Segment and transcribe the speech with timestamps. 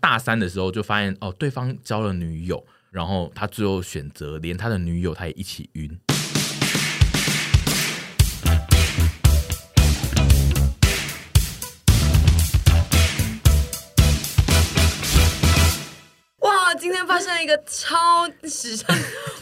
[0.00, 5.98] 大三的时候就发现哦，对方交了女友，然后他最后选择连他的女友他也一起晕。
[16.38, 18.86] 哇，今天发生今天发生了一个超史上，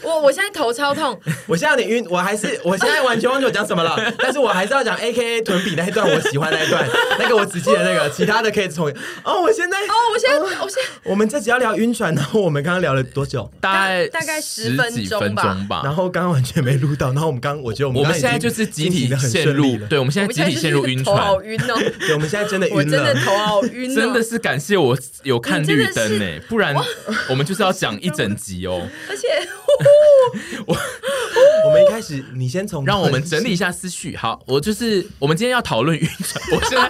[0.03, 6.87] 我 我现在头超痛， 我现在有点晕，我还是我现在完全忘记我讲什么了， 但是我还是要讲 A K A 臀比那一段，我喜欢那一段，
[7.19, 8.87] 那个我只记得那个，其他的可以从
[9.23, 13.49] 哦，我现在哦，我现在、哦、我现在，我们这集要聊晕船，然后我们刚刚聊了多久？
[13.59, 26.75] 大概大概十分钟吧，然后刚刚完全没录到，然后我们刚我觉得我们现在就是集体陷入，对，我们现在集体陷入晕船，好晕哦，对，我们现在真的晕了，我真的头好晕、哦，真的是感谢我有看绿灯呢，不然
[27.29, 28.09] 我们就是要讲一。
[28.17, 29.27] 整集哦，而且
[30.65, 30.75] 我
[31.67, 34.15] 我们一开始，你先从让我们整理一下思绪。
[34.15, 36.43] 好，我就是我们今天要讨论晕船。
[36.51, 36.89] 我现在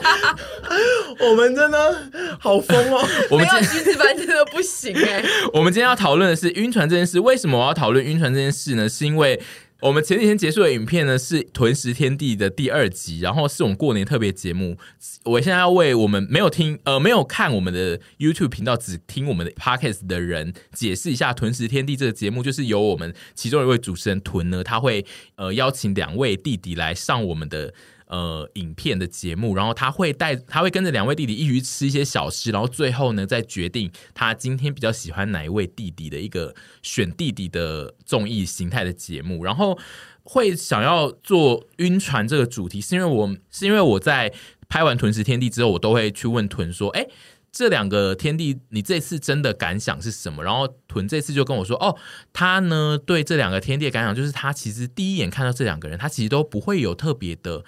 [1.27, 5.21] 我们真的好疯哦， 我们今天橘子班真的不行哎。
[5.51, 7.20] 我们今天要讨论的是晕船这件事。
[7.20, 8.87] 为什么我要讨论晕船这件事呢？
[8.87, 9.41] 是因为。
[9.81, 14.75] 我们前几天结束的影片呢，是《屯食天地》的第二集，然后是我们过年特别节目。
[15.23, 25.05] 我现在要为我们没有听呃没有看我们的 YouTube 频道，只听我们的 Podcast 的人解释一下，《屯食天地》这个节目就是由我们其中一位主持人屯呢，他会
[25.35, 27.73] 呃邀请两位弟弟来上我们的。
[28.08, 39.44] 呃，影片的节目，然后他会带，他会跟着两位弟弟一起吃一些小吃，然后最后呢，再决定他今天比较喜欢哪一位弟弟的一个选弟弟的综艺形态的节目。
[39.44, 39.78] 然后
[40.24, 44.32] 会想要做晕船这个主题，是因为我是因为我在
[44.70, 47.05] 拍完《屯食天地》之后，我都会去问屯说：“哎，
[47.52, 51.98] 这两个天地，你这次真的感想是什么？”然后屯这次就跟我说：“哦，
[52.32, 57.66] 他呢对这两个天地的感想，就是他其实第一眼看到这两个人，他其实都不会有特别的。”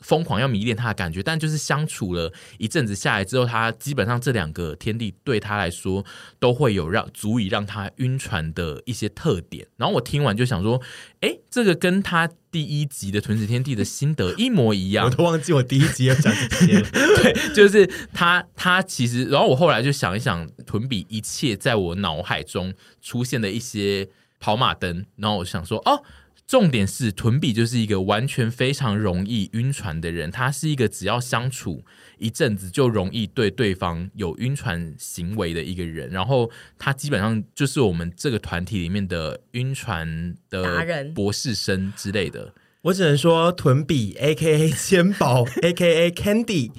[0.00, 6.04] 疯狂要迷恋他的感觉，但就是相处了一阵子下来之后，他基本上这两个天地对他来说
[6.38, 9.66] 都会有让足以让他晕船的一些特点。
[9.76, 10.80] 然后我听完就想说，
[11.20, 15.04] 哎，这个跟他第一集的《屯子天地》的心得一模一样。
[15.06, 16.80] 我都忘记我第一集要讲这些。
[17.22, 26.02] 对，就是他，他其实，然后我后来就想一想，屯比一切在我脑海中出现的一些跑马灯，然后我想说，哦。
[26.50, 31.84] 重点是屯比就是一个完全非常容易晕船的人，他是一个只要相处
[32.18, 40.84] 一阵子就容易对对方有晕船行为的一个人，然后他基本上就是我们这个团体里面的晕船的
[41.14, 42.52] 博士生之类的。
[42.82, 46.70] 我只能说，臀比 A K A 千宝 A K A Candy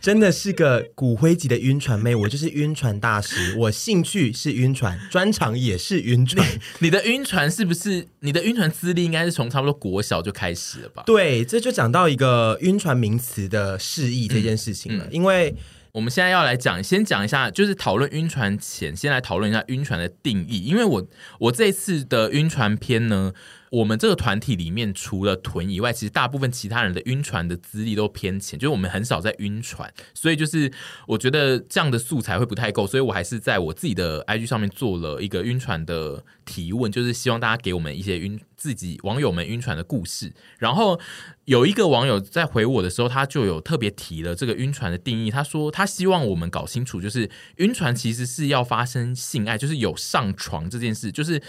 [0.00, 2.14] 真的是个骨灰级的晕船妹。
[2.14, 6.46] 我就是晕船大师，我兴趣是晕船，专长也是晕船。
[6.78, 8.06] 你，你的晕船是不是？
[8.20, 11.02] 你的晕船资历应该是从差不多国小就开始了吧？
[11.04, 15.04] 对，这就讲到一个晕船名词的释义这件事情了。
[15.04, 15.54] 嗯嗯、因为
[15.92, 20.64] 我们现在要来讲，先讲一下，就是讨论晕船前，先来讨论一下晕船的定义。
[20.64, 21.06] 因为我
[21.38, 23.34] 我这次的晕船篇呢。
[23.70, 30.72] 我们这个团体里面，除了屯以外，其实大部分其他人的晕船的资历都偏浅，就是我们很少在晕船，所以就是
[31.06, 40.32] 我觉得这样的素材会不太够，所以我还是在我自己的 IG 上面做了一个晕船的提问，就是希望大家给我们一些晕自己网友们晕船的故事。
[40.58, 40.98] 然后
[41.44, 51.40] 有一个网友在回我的时候，他就有特别提了这个晕船的定义，他说他希望我们搞清楚，就是晕船其实是要发生性爱，就是有上床这件事，就是。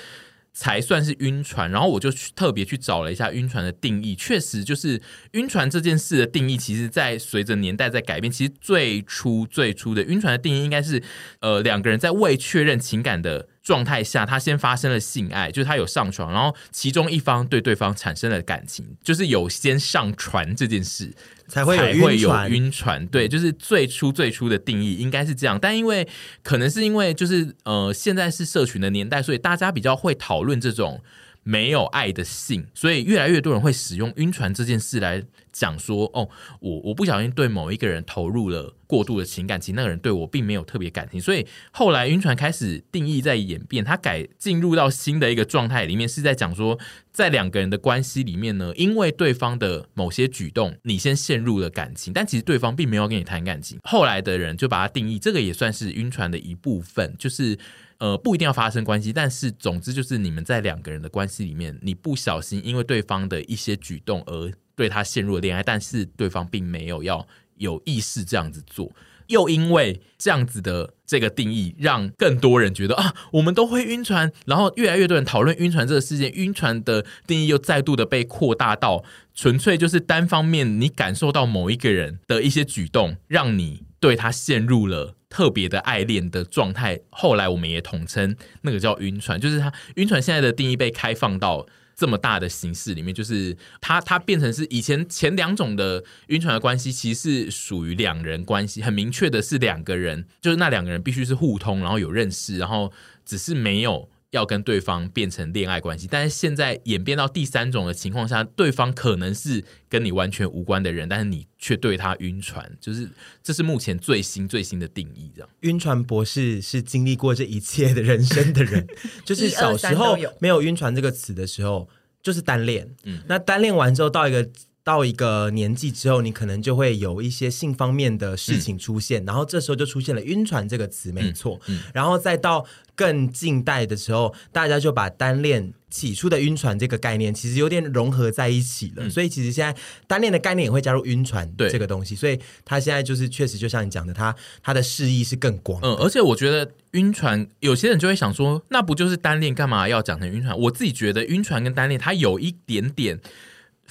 [0.53, 5.01] 才算是晕船，然后我就去特别去找了一下晕船的定义，确实就是
[5.31, 8.31] 晕船这件事的定义，其实在随着年代在改变。
[8.31, 11.01] 其实最初最初的晕船的定义应该是，
[11.39, 21.11] 呃，两个人在未确认情感的状态下，他先发生了性爱，就是他有上床，然后其中一方对对方产生了感情，就是有先上船这件事。
[21.47, 22.09] 才会有
[22.47, 26.07] 晕船，对，就是最初最初的定义应该是这样，但因为
[26.41, 31.01] 可能是因为就是呃，现在是社群的年代，所以大家比较会讨论这种。
[31.43, 36.29] 没有爱的性，所以越来越多人会使用晕船这件事来讲说，哦，
[36.59, 46.77] 我我不小心对某一个人投入了过度的情感，其实那个人对我并没有特别感情，所以后来晕船开始定义在演变，它改进入到新的一个状态里面，是在讲说，
[47.11, 57.57] 在两个人的关系里面呢，因为对方的某些举动，你先陷入了感情，但其实对方并没有跟你谈感情，后来的人就把它定义，这个也算是晕船的一部分，就是。
[58.01, 67.27] 呃，不一定要发生关系，但是总之就是你们在两个人的关系里面，你不小心因为对方的一些举动而对他陷入了恋爱，但是对方并没有要
[67.57, 68.91] 有意识这样子做，
[69.27, 79.03] 又因为这样子的这个定义，让更多人觉得啊，我们都会晕船，然后越来越多人讨论晕船这个事件，晕船的定义又再度的被扩大到
[79.35, 85.13] 纯粹就是单方面你感受到某一个人的一些举动，让你对他陷入了。
[85.31, 102.91] 特别的爱恋的状态，后来我们也统称那个叫晕船，就是他晕船现在的定义被开放到这么大的形式里面，就是它它变成是以前前两种的晕船的关系，其实是属于两人关系，很明确的是两个人，就是那两个人必须是互通，然后有认识，然后
[103.25, 104.10] 只是没有。
[104.31, 113.09] 要跟对方变成恋爱关系，但是现在演变到第三种的情况下，对方可能是跟你完全无关的人，但是你却对他晕船，就是
[113.43, 115.31] 这是目前最新最新的定义。
[115.35, 118.87] 这样，晕船博士是经历过这一切的人生的人，
[119.25, 121.87] 就是小时候没有晕船这个词的时候，
[122.23, 122.89] 就是单恋。
[123.03, 124.49] 嗯，那单恋完之后到一个。
[124.91, 131.57] 到一个年纪之后，你可能就会有一些性方面的事情出现，嗯、然后这时候就出现了“晕船”这个词，没错。
[131.67, 139.05] 嗯嗯、然后再到更近代的时候，大家就把单恋起初的晕船这个概念，其实有点融合在一起了。
[139.05, 142.13] 嗯、所以其实现在单恋的概念也会加入晕船这个东西。
[142.13, 145.79] 所以他现在就是确实就像你讲的，他他的释义是更广。
[145.83, 150.59] 嗯，而且我觉得晕船，有些人就会想说，那不就是单恋，干嘛要讲成晕船？
[150.59, 153.21] 我自己觉得晕船跟单恋，它有一点点。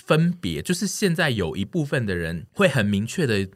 [0.07, 3.49] 分别就是现在有一部分的人会很明确的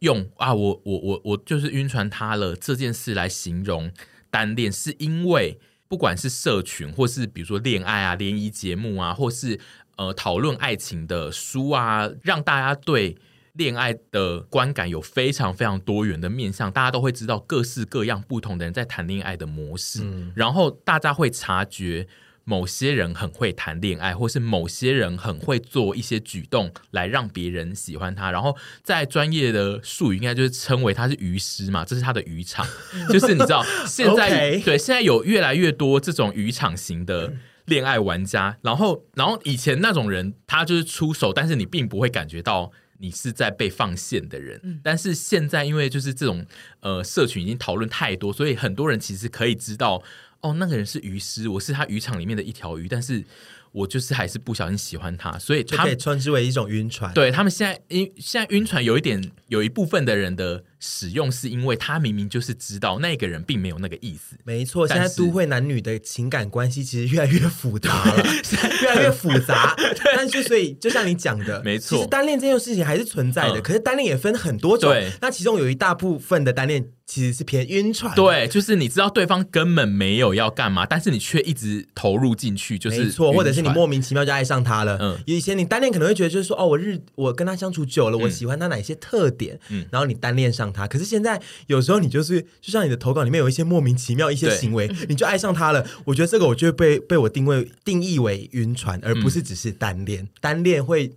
[0.00, 3.92] 用啊，我我我我就是晕船他了这件事来形容
[4.30, 5.58] 单恋，是因为
[5.88, 9.60] 不管是社群或是比如说恋爱啊、联谊节目啊，或是
[9.96, 13.16] 呃讨论爱情的书啊，让大家对
[13.52, 22.08] 恋爱的观感有非常非常多元的面向，大家都会知道各式各样不同的人在谈恋爱的模式，嗯、然后大家会察觉。
[22.44, 32.66] 某些人很会谈恋爱，或是某些人很会做一些举动来让别人喜欢他，然后在专业的术语应该就是称为他是鱼师嘛，这是他的渔场，
[33.10, 37.32] 就是你知道现在.对现在有越来越多这种渔场型的
[37.66, 46.44] 恋爱玩家，然后然后以前那种人他就是出手，但是你并不会感觉到你是在被放线的人，但是现在因为就是这种
[46.80, 50.02] 呃社群已经讨论太多，所以很多人其实可以知道。
[50.40, 53.24] 哦，那个人是鱼师，我是他渔场里面的一条鱼，但是
[53.72, 57.12] 我就是还是不小心喜欢他，所以他就可以称之为一种晕船。
[57.14, 60.64] 对他们现在，因现在晕船有一点，有一部分的人的。
[60.82, 64.34] 使用是因为他明明就是知道那个人并没有那个意思。
[64.44, 68.24] 没错，现在都会男女的情感关系其实越来越复杂了，
[68.82, 69.76] 越来越复杂。
[70.16, 73.60] 但是所以就像你讲的，没错，其实单恋这件事情还是存在的。
[73.60, 74.90] 可是单恋也分很多种，
[75.20, 78.14] 那其中有一大部分的单恋其实是偏晕船。
[78.14, 84.96] 对，就是你知道对方根本没有要干嘛，但是你却一直投入进去，就是没错，或者是你莫名其妙就爱上他了。
[84.98, 90.69] 嗯，以前你单恋可能会觉得就是说，哦，我日我跟他相处久了，我喜欢他哪些特点，嗯，然后你单恋上。
[90.72, 95.86] 他，可是现在有时候你就是，就像你的投稿里面有一些莫名其妙一些行为，你就爱上他了。
[96.04, 100.24] 我觉得这个，我就会被被我定位定义为晕船，而不是只是单恋。
[100.24, 101.12] 嗯、单恋会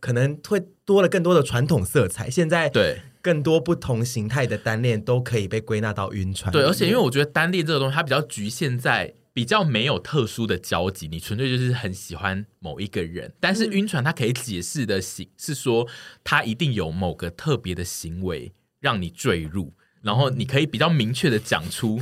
[0.00, 2.30] 可能会多了更多的传统色彩。
[2.30, 6.52] 现在对更多不同形态的单恋都可以被归纳到晕船。
[6.52, 13.32] 对，而且因为我觉得单恋这个东西，它比较局限在比较没有特殊的交集，你纯粹就是很喜欢某一个人。
[13.40, 15.86] 但是晕船，它可以解释的行是说，
[16.22, 18.52] 他一定有某个特别的行为。
[18.80, 22.00] 让你坠入，然后你可以比较明确的讲出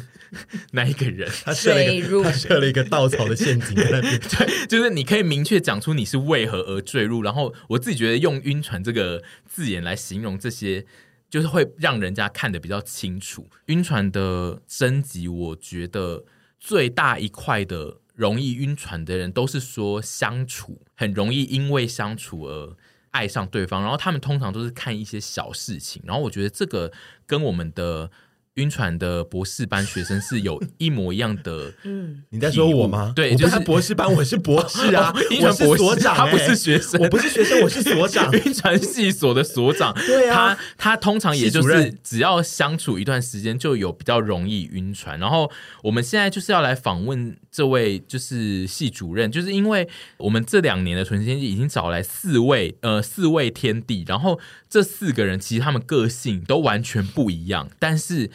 [0.72, 7.22] 那一个人， 他设了一个他设了一个稻草的陷阱在那边， 对，就是你可以明确讲出你是为何而坠入。
[7.22, 10.84] 然后我自己觉得用“晕船”这个字眼来形容这些，
[11.30, 13.48] 就是会让人家看得比较清楚。
[13.66, 16.24] 晕船的升级，我觉得
[16.58, 22.76] 最大一块的容易晕船的人，都是说相处很容易，因为相处而。
[23.14, 26.92] 爱上对方，然后他们通常都是看一些小事情，然后我觉得这个
[27.26, 28.10] 跟我们的。
[28.54, 31.72] 晕船的博士班学生是有一模一样的。
[31.82, 33.12] 嗯，你在说我吗？
[33.16, 39.92] 对，就是博士班，我是博士啊，我是所长，他不是学生，我不是学生，我是所长， 晕船系所的所长。
[40.06, 45.18] 对啊，他他通常也就是只要相处一段时间，就有比较容易晕船。
[45.18, 45.50] 然后
[45.82, 58.28] 我们现在就是要来访问这位就是系主任，就是因为我们这两年的存心已经找来四位呃四位天地，然后这四个人其实他们个性都完全不一样，但是。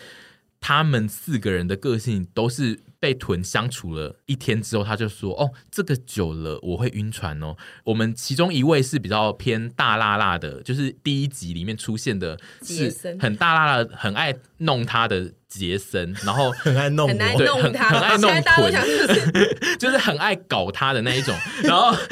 [0.62, 18.74] 他们四个人的个性都是被豚相处了一天之后，他就说：“哦，这个久了我会晕船哦。”我们其中一位是比较偏大辣辣的，就是第一集里面出现的是很大辣辣，很爱弄他的杰森，然后 很爱弄，很爱弄他，很爱弄豚，
[19.78, 21.94] 就是很爱搞他的那一种，然后。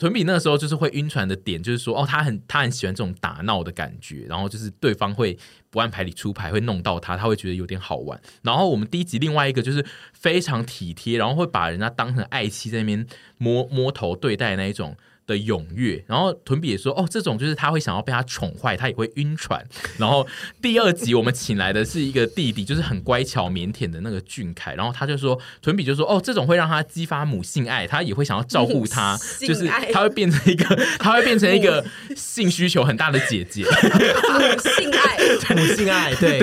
[0.00, 8.18] 屯比那个时候就是会晕船的点，就是说哦，他很他很喜欢这种打闹的感觉，然后就是对方会不按牌理出牌，会弄到他，他会觉得有点好玩。
[8.40, 13.06] 然后我们第一集另外一个就是非常体贴，然后会把人家当成爱妻在那边
[13.36, 14.96] 摸摸头对待那一种
[15.30, 16.04] 的踊跃。
[16.06, 19.64] 然后屯比也说，哦，这种就是他会想要被他宠坏，他也会晕船。
[19.96, 20.26] 然后
[20.60, 24.74] 第二集我们请来的是一个弟弟，就是很乖巧腼腆的那个俊凯。
[24.74, 30.64] 然后他就说，屯比就说，哦，这种会让他激发母性爱，他也会想要照顾他，就是他会变成一个，
[30.98, 31.84] 他会变成一个
[32.16, 33.62] 性需求很大的姐姐。
[33.64, 35.18] 母性爱，
[35.54, 36.40] 母性爱，对，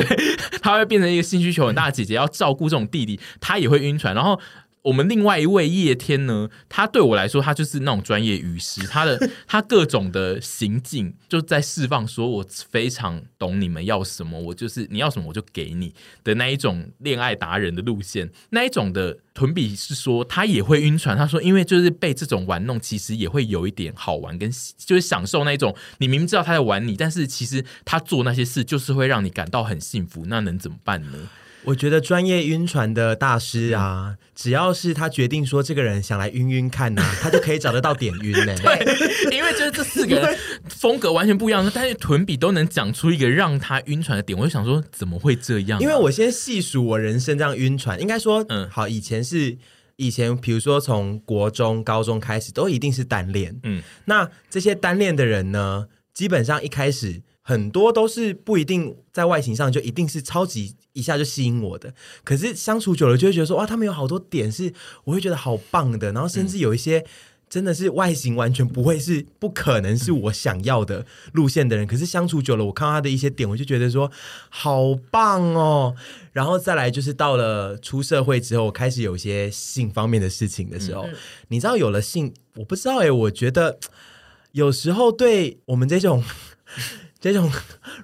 [0.61, 4.15] 他会变成一个性需求很大的姐姐，要照顾这种弟弟，他也会晕船。
[4.15, 4.39] 然后。
[4.87, 31.27] 我们另外一位叶天呢，他对我来说，他就是那种专业语师，他的 他各种的行径就在释放，说我非常懂你们要什么，我就是你要什么我就给你的那一种恋爱达人的路线，那一种的屯比是说他也会晕船，他说因为就是被这种玩弄，其实也会有一点好玩，跟就是享受那一种，你明明知道他在玩你，但是其实他做那些事就是会让你感到很幸福，那能怎么办呢？
[31.67, 38.55] 我觉得专业晕船的大师啊，只要是他决定说这个人想来晕晕看呐、啊， 他就可以找得到点晕呢。
[38.63, 40.37] 对，因为就是这四个人
[40.69, 45.81] 风格完全不一样，但是屯比都能讲出一个让他晕船的点，我就想说怎么会这样、啊？
[45.81, 49.57] 因为我先细数我人生这样晕船，应该说，嗯，好，以前是
[49.97, 57.23] 以前，比如说从国中、高中开始，都一定是单恋，嗯，那这些单恋的人呢，基本上一开始。
[57.47, 61.93] 很多都是不一定在外形上就一定是超级一下就吸引我的，
[62.25, 64.73] 可是相处久了就会觉得说哇，他们有好多点是
[65.05, 67.05] 我会觉得好棒的，然后甚至有一些
[67.49, 74.11] 真的是外形完全不会是不可能是我想要的路线的人，可是相处久了，我看到他的一些点，我就觉得说
[74.49, 75.95] 好棒哦。
[76.33, 81.05] 然后再来就是到了出社会之后，开始有一些性方面的事情的时候，
[81.47, 83.79] 你知道有了性，我不知道哎，我觉得
[84.51, 86.21] 有时候对我们这种。
[87.19, 87.51] 这种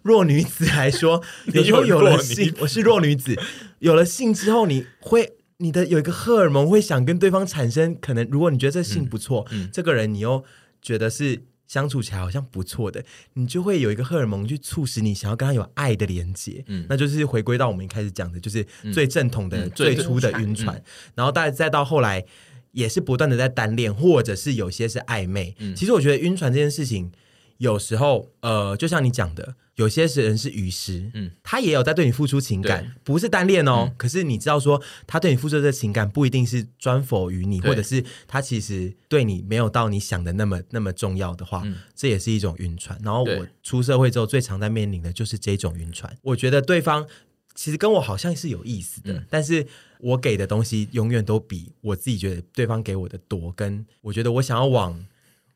[0.02, 1.22] 弱女子来说，
[1.54, 3.40] 有时候有了性，我是弱女子，
[3.80, 10.44] 有了性之后，你会你的有一个荷尔蒙会想跟对方产生可能，如果你觉得这性不错，嗯嗯、这个人你又
[10.82, 20.84] 觉得是相处起来好像不错的，你就会有一个荷尔蒙去促使你想要跟他有爱的连接，嗯，那就是回归到我们一开始讲的，就是最正统的、嗯、最初的晕船，嗯、
[21.16, 22.26] 然后再再到后来
[22.72, 25.56] 也是不断的在单恋，或者是有些是暧昧。
[25.60, 27.12] 嗯、其实我觉得晕船这件事情。
[27.58, 33.86] 有时候，呃，就像你讲的，有些人是鱼师，嗯，他也有在对你付出情感，不是单恋哦。
[33.88, 43.00] 嗯、可是你知道说，他对你付出的情感不一定是专 for 于你，或者是他其实对你没有到你想的那么那么重要的话，嗯、这也是一种晕船。
[43.02, 46.14] 然后我出社会之后，最常在面临的就是这种晕船。
[46.22, 47.08] 我觉得对方
[47.56, 49.66] 其实跟我好像是有意思的，嗯、但是
[50.00, 53.54] 我给的东西永远都比我自己觉得对方给我的多。
[53.56, 55.06] 跟我觉得我想要往。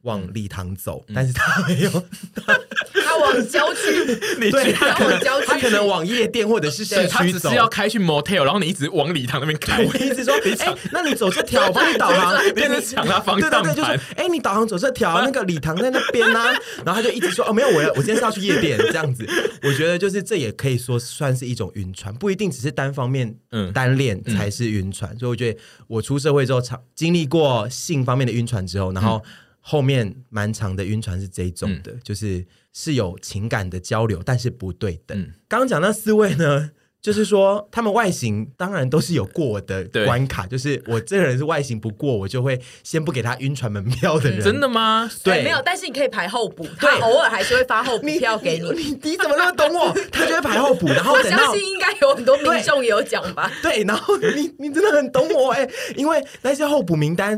[0.03, 1.89] 往礼堂走，嗯、但是他没有，
[2.45, 4.05] 他，往郊区，
[4.39, 16.53] 你对他可能他可能往夜店或者是市区走，他只是要开去 motel，然后你一直往礼堂那边开，我一直说， 哎、欸，那你走这条，我帮你导航，你一直抢他方向盘，对对对，就是，哎、欸，你导航走这条，那个礼堂在那边啊，
[16.85, 19.27] 然后他就一直说，哦，没有，我要，我今天是要去夜店，这样子，
[19.63, 29.21] 我觉得就是这也可以说算是一种晕船，不一定只是单方面，嗯，单恋才是晕船，嗯、所以我觉得我出社会之后，常经历过性方面的晕船之后，然后。
[29.67, 35.19] 嗯后面蛮长的晕船是这一种的，嗯、就是是有情感的交流，但是不对等。
[35.19, 36.71] 嗯、刚刚讲那四位呢，
[37.03, 44.41] 就是说他们外形当然都是有过我的关卡，就是我这个人是外形不过，我就会先不给他晕船门票的人。
[44.41, 45.11] 真的吗？
[45.21, 48.71] 对，没有，但是你可以排候补，他偶尔还是会发候补票给你。
[48.71, 49.93] 你你，你怎么那么懂我？
[50.13, 53.51] 他就会排候补，然后等到我相信应该有很多民众也有讲吧？
[53.61, 57.37] 对，然后你你真的很懂我哎，因为那些候补名单。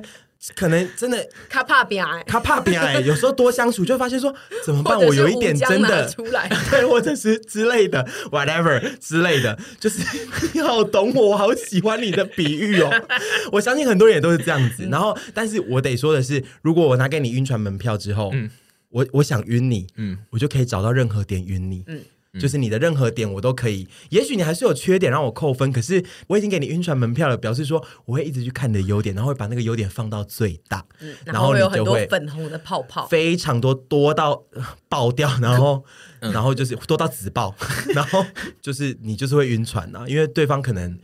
[0.56, 3.00] 可能真的他怕变矮，他怕变矮。
[3.02, 4.34] 有时候多相处，就会发现说
[4.66, 4.98] 怎么办？
[4.98, 10.02] 我有一点真的出来， 对，或者是之类的，whatever 之类的，就是
[10.54, 12.90] 你好懂我，我好喜欢你的比喻哦。
[13.52, 14.88] 我相信很多人也都是这样子。
[14.90, 18.50] 然后，但是我得说的是，如果我拿给你晕船门票之后，嗯，
[18.90, 22.02] 我我想晕你，嗯，我就可以找到任何点晕你，嗯。
[22.40, 34.44] 就是你的任何点我都可以，也许你还是有缺点让我扣分，可是我已经给你晕船门票了，表示说我会一直去看你的优点，然后会把那个优点放到最大，嗯、然后会有很多粉红的泡泡，非常多多到
[34.88, 35.84] 爆掉，然后、
[36.22, 37.56] 嗯、然后就是多到紫爆，
[37.96, 38.24] 然后
[38.62, 41.00] 就是你就是会晕船啊，因为对方可能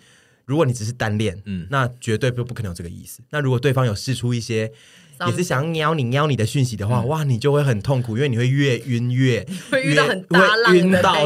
[0.45, 3.21] 如果你只是单恋，嗯，那绝对不不可能有这个意思。
[3.31, 4.71] 那如果对方有试出一些。
[5.27, 10.07] 也是想要你撩你的讯息的话，哇，你就会很痛苦，因为你会越晕越 会遇到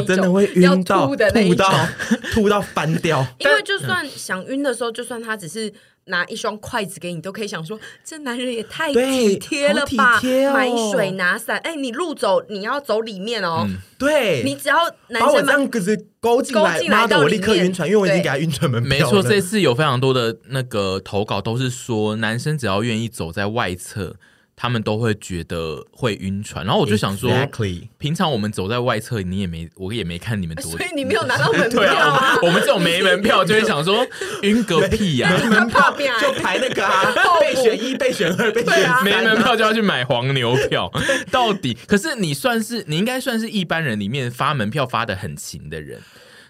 [0.04, 1.16] 真的会晕到吐
[1.56, 1.88] 到
[2.34, 3.26] 吐到翻掉。
[3.40, 5.74] 因为就算想晕的时候，就算他只是
[6.10, 10.22] 拿一双筷子给你，都可以想说，这男人也太体贴了吧？
[10.54, 13.68] 买水拿伞，哎，你路走你要走里面哦。
[13.98, 19.06] 对，你只要男生这样子勾进来，妈的，我立刻晕船，因为我已经给他晕船门票了。
[19.06, 24.18] 没错，这次有非常多的那个投稿都是说，男生只要愿意走在外侧。
[24.62, 27.88] 他们都会觉得会晕船，然后我就想说，Exactly.
[27.98, 32.18] 平常我们走在外侧，你也没，我也没看你们多，所以你没有拿到门票 啊？
[32.18, 34.06] 啊我们这种没门票就会想说
[34.42, 35.40] 晕个屁呀、啊！
[35.42, 40.92] 没门票就排那个啊，备选一、备选二、备选三、啊，没门票就要去买黄牛票。
[41.32, 46.02] 到底，可是你算是，你应该算是一般人里面发门票发的很勤的人。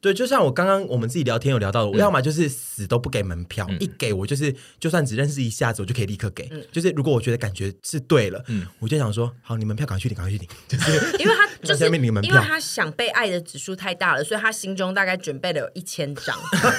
[0.02, 6.48] 对，就像我刚刚我们自己聊天有聊到的，我要么就是死都不给门票，嗯、一给我就是就算只认识一下子，我就可以立刻给。
[6.52, 10.48] 嗯、就是如果我觉得感觉是对了，嗯，我就想说，好，你门票赶快去领，赶快去领。
[10.68, 16.34] 就是因为他就是因为他想被爱的指数太大了，所以他心中大概准备了有一千张，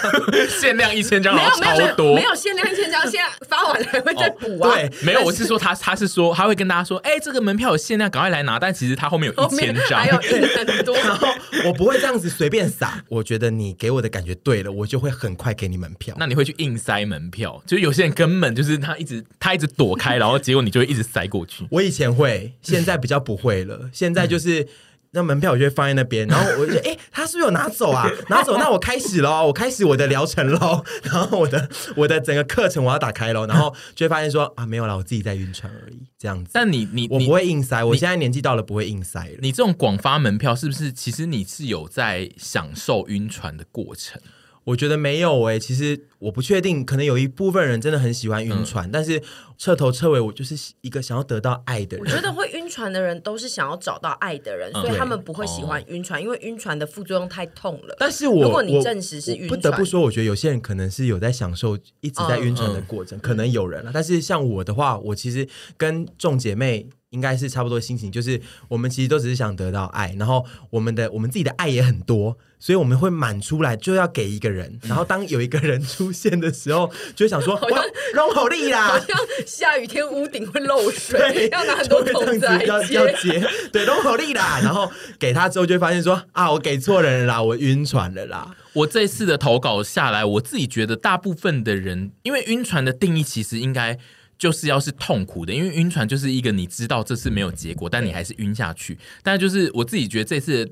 [0.49, 4.75] 限量一千张，没有超多，没有限量一千张，现在发完了还会再补啊、哦。
[4.75, 8.59] 对，没有，我是说他他是说他会跟大家说，哎，这个门票有限量，赶快来拿。
[8.59, 10.17] 但其实他后面有一千张，还有
[10.57, 10.97] 很多。
[10.97, 11.29] 然后
[11.67, 13.91] 我不会这样子随便撒，我觉得你给。
[13.91, 16.15] 给我的感觉对了，我就会很快给你门票。
[16.17, 17.61] 那你会去硬塞门票？
[17.67, 21.67] 就有些人根本就是他一直他一直躲开， 然后结果你就会一直塞过去。
[21.73, 23.91] 我以前会，现在比较不会了。
[23.93, 24.65] 现在就是。
[25.13, 28.09] 那门票我就会放在那边，然后我就哎、 欸，他是不是有拿走啊？
[28.29, 36.51] 拿走，那我开始喽，我开始我的疗程喽， 然后我的我的整个课程我要打开喽，然后就会发现说 啊，没有啦，我自己在晕船而已，这样子。
[36.53, 39.35] 但你你我不会硬塞，我现在年纪到了不会硬塞了。
[39.41, 40.93] 你这种广发门票是不是？
[40.93, 44.21] 其实你是有在享受晕船的过程？
[44.65, 49.21] 我觉得没有诶、欸，其实我不确定，可能有一部分人真的很喜欢晕船，嗯、但是
[49.59, 52.07] 彻头彻尾我就是一个想要得到爱的人。
[52.07, 57.97] 我觉得会晕船的人都是想要找到爱的人，嗯、所以他们不会喜欢晕船，哦、因为晕船的副作用太痛了。
[57.99, 63.91] 但是我如果你证实是晕船，不得不说，我觉得有些人可能是有在享受一直在晕船的过程，嗯、可能有人了。
[63.93, 66.89] 但是像我的话，我其实跟众姐妹。
[67.11, 77.83] 应该是差不多心情，就是我们其实都只是想得到爱，然后我们的我们自己的爱也很多，所以我们会满出来就要给一个人，然后当有一个人出现的时候， 就会想说哇，
[78.15, 88.55] 容好利啦，好像下雨天屋顶会漏水，要拿很多桶子要要接，对，容好利啦，然后给他之后就会发现说啊，我给错人了啦，我晕船了啦。
[88.73, 93.99] 我这次的投稿下来，我自己觉得大部分的人，因为晕船的定义其实应该。
[94.41, 98.99] 就是要是痛苦的，因为晕船就是一个你知道这次没有结果，但你还是晕下去。
[99.23, 100.67] 但就是我自己觉得这次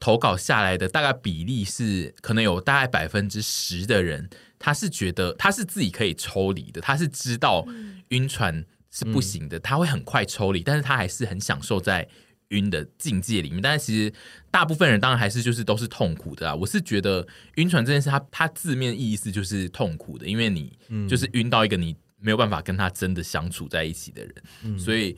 [0.00, 4.28] 投稿下来的大概比例是，可能有大概百分之十的人，
[4.62, 7.66] 他是觉得他是自己可以抽离的，他是知道
[8.08, 12.08] 晕船是不行的，他会很快抽离，但是他还是很享受在
[12.48, 13.60] 晕的境界里面。
[13.60, 14.12] 但是其实
[14.50, 16.54] 大部分人当然还是就是都是痛苦的啊。
[16.54, 20.72] 我是觉得晕船这件事，它它字面意思就是痛苦的，因为你
[21.08, 21.96] 就是晕到一个你。
[22.24, 25.16] 没有办法跟他真的相处在一起的人，嗯、所以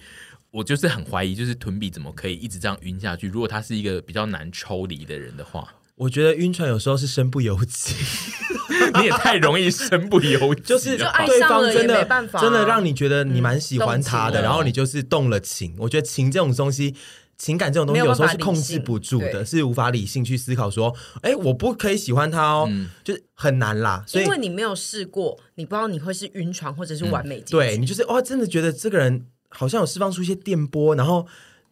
[0.50, 3.28] 我就是很怀疑，就是屯比怎么可以一直这样晕下去？
[3.28, 7.94] 如果他是一个比较难抽离的人的话，我觉得晕船有时候是身不由己，
[8.98, 12.04] 你也太容易身不由己，就是对方真的
[12.40, 15.74] 真的让你觉得你蛮喜欢他的，嗯、然后你就是动了情。
[15.78, 16.94] 我觉得情这种东西。
[17.36, 24.04] 情感这种东西有时候是控制不住的，是无法理性去思考说，哎，我不可以喜欢他哦，嗯、就是很难啦。
[24.06, 27.44] 所以因为你没有试过，你不知道你会是晕船或者是完美、嗯。
[27.50, 31.26] 对，你就是哇，真的觉得这个人好像有释放出一些电波，然后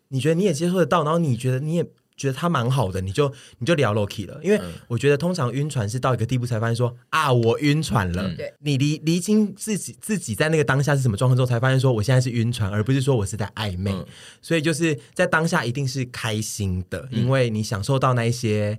[0.09, 1.87] 你觉得你也接受得到，然后你觉得你也。
[2.23, 8.23] 觉得他蛮好的，你就你就聊 Loki 了，因为我觉得通常晕船是到一个地步才发现说啊，我晕船了。
[8.23, 13.91] 嗯、你离离清自己自己在那个当下是什么状况之后，才发现说我现在是晕船，而不是说我是在暧昧。
[13.91, 14.07] 嗯、
[14.41, 18.79] 所以就是在当下一定是开心的，因为你享受到那一些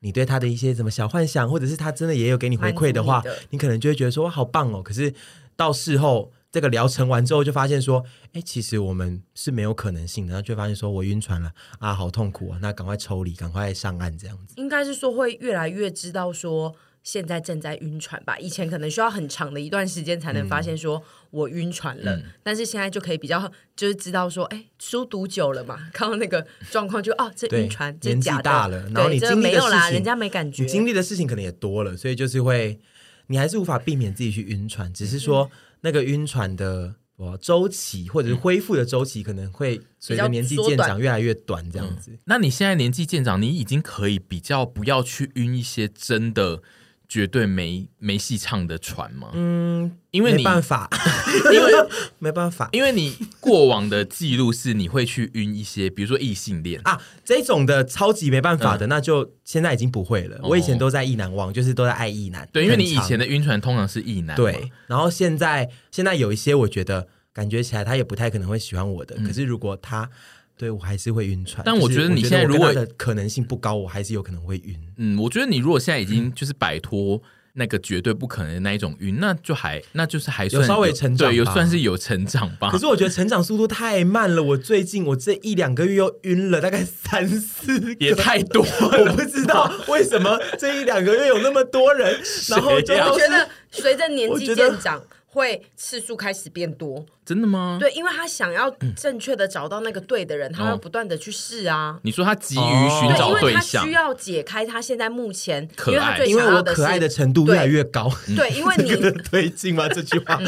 [0.00, 4.82] 你对他的一些什么小幻想，或者是他真的也有给你回馈的话，的你可能就会觉得说哇，好棒哦。
[4.82, 5.14] 可是
[5.56, 6.30] 到事后。
[6.54, 10.30] 这个疗程完之后，就发现说，哎，其实我们是没有可能性的。
[10.30, 12.60] 然后就发现说我晕船了啊，好痛苦啊！
[12.62, 14.54] 那赶快抽离，赶快上岸，这样子。
[14.56, 18.38] 应该是说会越来越知道说现在正在晕船吧。
[18.38, 32.78] 以前可能需要很长的一段时间才能发现说我晕船了，嗯、但是现在就可以比较就是知道说，哎，书读久了嘛，看到那个状况就哦，这晕船，年纪大了，然后你经历的事情，没有啦，人家没感觉，你经历的事情可能也多了，所以就是会，
[33.26, 35.50] 你还是无法避免自己去晕船，只是说
[35.84, 36.96] 那个晕船的。
[37.16, 42.10] 哦，周期或者是恢复的周期可能会随着年纪渐长越来越短，这样子。
[42.10, 46.60] 嗯，那你现在年纪渐长，你已经可以比较不要去晕一些真的。
[47.08, 49.30] 绝对没没戏唱的船吗？
[49.34, 50.88] 嗯，因为你没办法，
[51.52, 51.72] 因为
[52.18, 60.40] 没办法，因为你过往的记录是你会去晕一些，比如说异性恋啊这种的超级没办法的，嗯、那就现在已经不会了。
[60.42, 62.48] 我以前都在意难忘，就是都在爱意难。
[62.52, 64.34] 对，因为你以前的晕船通常是意难。
[64.36, 69.14] 对，然后现在现在有一些，我觉得感觉起来他也不太可能会喜欢我的。
[69.18, 70.08] 嗯、可是如果他。
[70.56, 74.78] 对，我还是会晕船，但我觉得你现在如果的可能性不高，我还是有可能会晕。
[74.96, 77.20] 嗯，我觉得你如果现在已经就是摆脱
[77.54, 82.70] 那个绝对不可能的那一种晕，那就还那就是还算有稍微成长，对，有算是有成长吧。
[82.70, 95.02] 可是我觉得成长速度太慢了，我最近我这一两个月又晕了大概三四个，也太多 了，我不知道为什么这一两个月有那么多人，然后就我觉得随着年纪渐长。
[95.34, 97.76] 会次数开始变多，真的吗？
[97.80, 101.98] 对，因为他想要正确的找到那个对的人，嗯、他要不断的去试啊。
[102.04, 108.08] 你说他急于寻找对象，对，因为他需要解开他现在目前可爱，因为他最想要的因为我可爱的程度越来越高。
[108.36, 109.88] 对，因为你推进吗？
[109.88, 110.40] 这句话，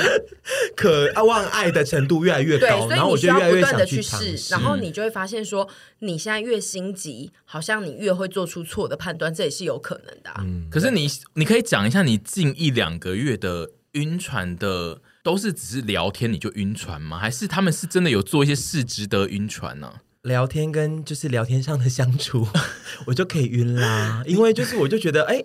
[0.77, 5.69] 渴望爱的程度越来越高，然后我就越来越想去试，然后你就会发现说，
[5.99, 10.37] 你现在越心急，好像你越会做出错的判断，这也是有可能的、啊。
[10.45, 13.71] 嗯，可是你你可以讲一下你近一两个月的。
[13.97, 17.19] 晕船的都是只是聊天你就晕船吗？
[17.19, 22.47] 还是他们是真的有做一些事值得晕船呢、聊天跟就是聊天上的相处，
[23.07, 24.23] 我就可以晕啦。
[24.27, 25.37] 因为就是我就觉得哎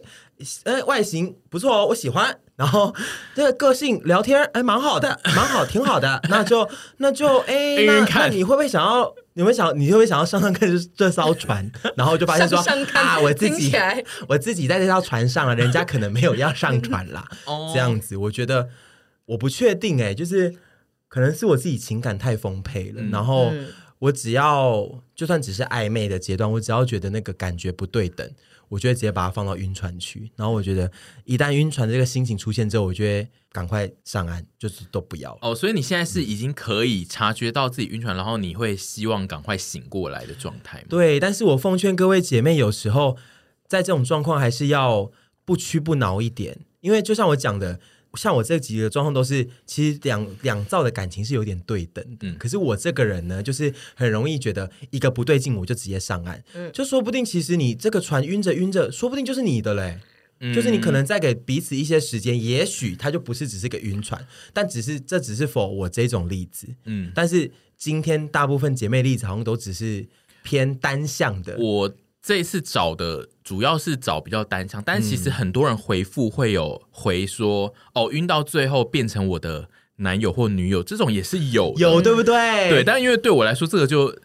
[0.65, 2.39] 哎、欸欸、外形不错哦，我喜欢。
[2.58, 2.94] 然后
[3.34, 6.22] 这个个性聊天哎蛮好的，蛮好挺好的。
[6.30, 9.13] 那就 那就哎、欸、那那你会不会想要？
[9.34, 11.72] 你会想你会不会想要上上看这这艘船？
[11.96, 13.72] 然后就发现说上上啊我自己
[14.28, 17.26] 我自己在这艘船上了，人家可能没有要上船啦。
[17.74, 18.67] 这样子我觉得
[19.26, 20.54] 我不确定哎、欸，就是
[21.08, 23.52] 可能是我自己情感太丰沛了，嗯、然后。
[24.02, 28.28] 嗯我只要就算只是暧昧的阶段，我只要觉得那个感觉不对等，
[28.68, 30.32] 我就会直接把它放到晕船区。
[30.36, 30.92] 然后我觉得
[31.24, 35.38] 一旦晕船这个心情出现之后，我就会赶快上岸，就是都不要。
[35.44, 40.88] 哦，所以你现在是已经可以察觉到自己晕船，然后你会希望赶快醒过来的状态吗？
[40.90, 43.16] 对，但是我奉劝各位姐妹，有时候
[43.68, 45.12] 在这种状况还是要
[45.46, 47.80] 不屈不挠一点，因为就像我讲的。
[48.15, 52.28] 像我这几个状况都是，其实两两造的感情是有点对等的。
[52.28, 56.43] 嗯，可是我这个人呢，就是很容易觉得一个不对劲，我就直接上岸。
[56.54, 60.00] 嗯，就说不定其实你这个船晕着晕着，说不定就是你的嘞。
[60.39, 66.67] 嗯，就是你可能再给彼此一些时间，也许它就不是只是个晕船，但只是这只是 for 我这种例子。
[66.86, 70.06] 嗯，但是今天大部分姐妹例子好像都只是
[70.43, 71.58] 偏单向的。
[71.58, 71.93] 我。
[72.24, 82.70] 这一次找的主要是找比较单向，但其实很多人回复会有回说、嗯、哦，晕到最后变成我的男友或女友，这种也是有有对不对？
[82.70, 84.16] 对，但因为对我来说，这个就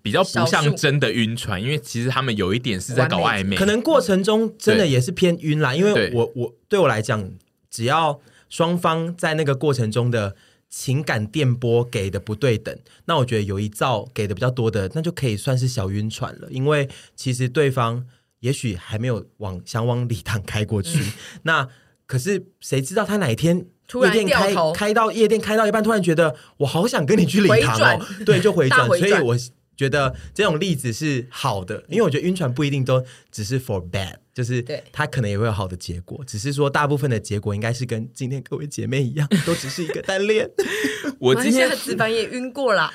[0.00, 5.74] 比较不像真的晕船，因为其实他们有一点是在搞暧昧，可能过程中真的也是偏晕啦。
[5.74, 7.28] 因为我我对我来讲，
[7.68, 10.36] 只要双方在那个过程中的。
[10.70, 16.48] 情感电波给的不对等，那我觉得有一兆给的比较多的，那就可以算是小晕船了。
[16.50, 16.86] 因为
[17.16, 18.04] 其实对方
[18.40, 21.68] 也许还没有往想往礼堂开过去，嗯、那
[22.06, 23.66] 可是谁知道他哪一天
[24.02, 28.86] 夜店开开到夜店开到一半，突然觉得我好想跟你去礼堂哦，对，就回转。
[28.86, 29.36] 所以我
[29.78, 34.16] 觉得这种例子是好的，因为我觉得晕船不一定都只是 for bad。
[34.34, 40.48] 就是他可能也会有好的结果，只是说大部分的结果应该是跟今天各位姐妹一样，都只是一个单恋。
[41.18, 42.92] 我今天子凡也晕过了，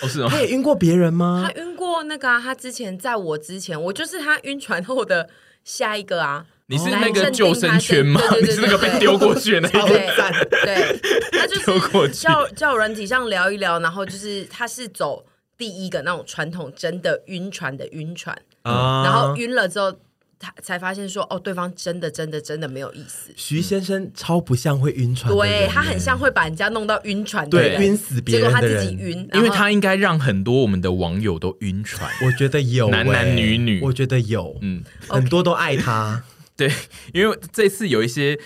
[0.00, 0.28] 哦是吗？
[0.30, 1.46] 他也晕过别人吗？
[1.46, 5.28] 他晕过那个啊，他之前在我之前，我就是他晕船后的
[5.62, 6.46] 下一个啊。
[6.70, 8.18] 你是那个救生圈吗？
[8.40, 9.88] 你是那个被丢过去的那个？
[9.88, 10.98] 对，
[11.32, 15.22] 他就是 叫叫人体上聊一聊，然后就是他是走
[15.58, 18.72] 第一个那种传统真的晕船的晕船，嗯，
[19.04, 19.94] 然后晕了之后。
[20.40, 23.32] 他才发现说哦，对方真的真的真的没有意思。
[23.34, 32.08] 徐先生超不像会晕船，对，他很像会把人家弄到晕船的人，对，晕死别人的人，结果他自己晕，因为他应该让很多我们的网友都晕船。
[32.24, 36.22] 我觉得有男男女女，我觉得有，嗯，很多都爱他。
[36.56, 36.72] 对，
[37.12, 38.38] 因为这次有一些。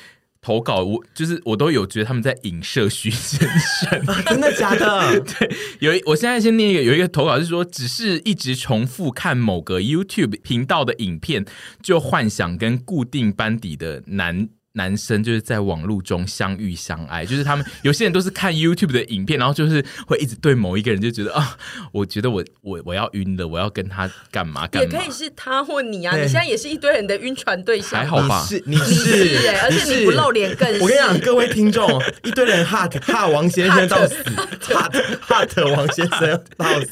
[0.44, 3.48] 投稿我就是我都有觉得他们在影射徐先
[3.80, 5.20] 生， 啊，真的假的？
[5.38, 11.46] 对，有一我现在先念一个，有一个投稿是说，只是一直重复看某个 YouTube 频道的影片，
[11.80, 14.48] 就幻想跟固定班底的男。
[14.74, 21.56] 男生就是在网络中相遇相爱， 就是他们有些人都是看 YouTube 的影片，然后就是会一直对某一个人就觉得啊，
[21.92, 24.90] 我觉得我我我要晕了，我要跟他干嘛干嘛。
[24.90, 28.42] 也可以是他或你啊，你现在也是一堆人的晕船对象，还好吧？
[28.48, 30.80] 是你是，你是而且你不露脸更是。
[30.80, 34.16] 我跟你讲，各位听众，一堆人 hot hot 王先生到死
[34.62, 36.88] ，hot hot 王先生到死。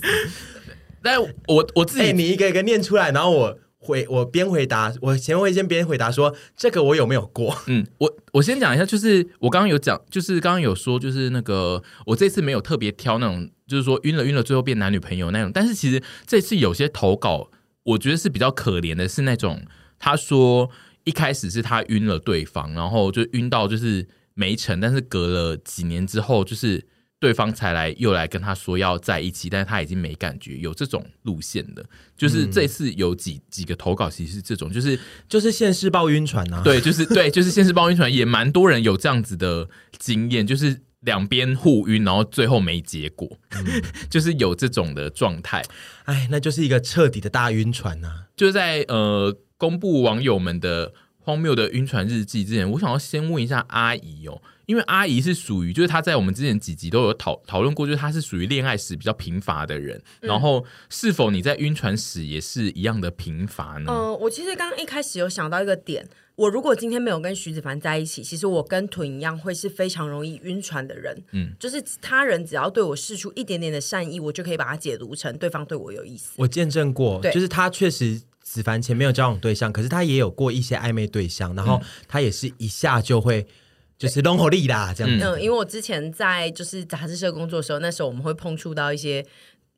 [1.02, 3.58] 但我我自己、欸，你一个一个念出来，然后我。
[3.82, 7.56] 回我边回答，我前面会先边回答说这个我有没有过？
[7.66, 15.50] 嗯，我我先讲一下，就是我刚刚有讲，就是刚刚有说，就是那个我这次没有特别挑那种，就是说晕了晕了最后变男女朋友那种。
[15.52, 17.50] 但是其实这次有些投稿，
[17.84, 19.62] 我觉得是比较可怜的，是那种
[19.98, 20.70] 他说
[21.04, 26.86] 一开始是他晕了对方，然后就晕到就是没成，但是隔了几年之后，就是
[27.20, 31.84] 对方才来又来跟他说要在一起，但是他已经没感觉，有这种路线的，
[32.16, 45.62] 就是这次有几几个投稿，其实是这种，就是就是现世报晕船啊，对，就是对，就是现世报晕船，也蛮多人有这样子的经验，就是两边互晕，然后最后没结果，嗯、 就是有这种的状态，
[46.06, 50.94] 哎，那就是一个彻底的大晕船呐、啊，就在呃公布网友们的。
[51.22, 63.86] 荒谬的晕船日记之前，我想要先问一下阿姨哦，因为阿姨是属于，就是她在我们之前几集都有讨讨论过，就是她是属于恋爱史比较贫乏的人，嗯、然后是否你在晕船史也是一样的贫乏呢？
[63.88, 76.30] 嗯、呃，我其实刚刚一开始有想到一个点，我如果今天没有跟徐子凡在一起，其实我跟豚一样会是非常容易晕船的人，嗯，就是他人只要对我示出一点点的善意，我就可以把它解读成对方对我有意思。
[76.36, 78.22] 我见证过，就是他确实。
[78.42, 83.46] 子凡前面有交往对象，可是他也有过一些暧昧对象，然后他也是一下就会
[84.00, 85.24] 就是龙火力啦这样子。
[85.26, 89.24] 嗯，因为我之前在就是杂志社工作的时候，那时候我们会碰触到一些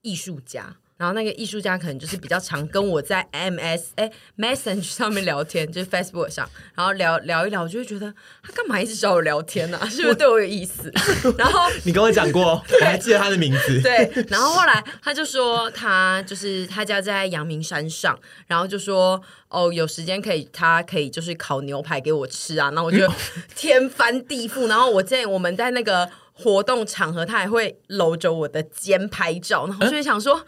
[0.02, 0.76] 艺术家。
[0.96, 9.86] 然后那个艺术家可能就是比较常跟我在 MS 哎 Messenger 上面聊天， 就是 Facebook 上，然后聊聊一聊，我就会觉得他干嘛一直找我聊天呢、啊？
[9.90, 10.92] 是不是对我有意思？
[11.36, 13.80] 然后你跟我讲过，我还记得他的名字。
[13.82, 23.10] 对，然后后来他就说他就是他家在阳明山上，然后就说哦有时间可以他可以就是烤牛排给我吃啊，那我就
[23.56, 24.68] 天翻地覆。
[24.68, 30.46] 然后我在我们在那个活动场合，他还会搂着我的肩拍照，然后我就会想说。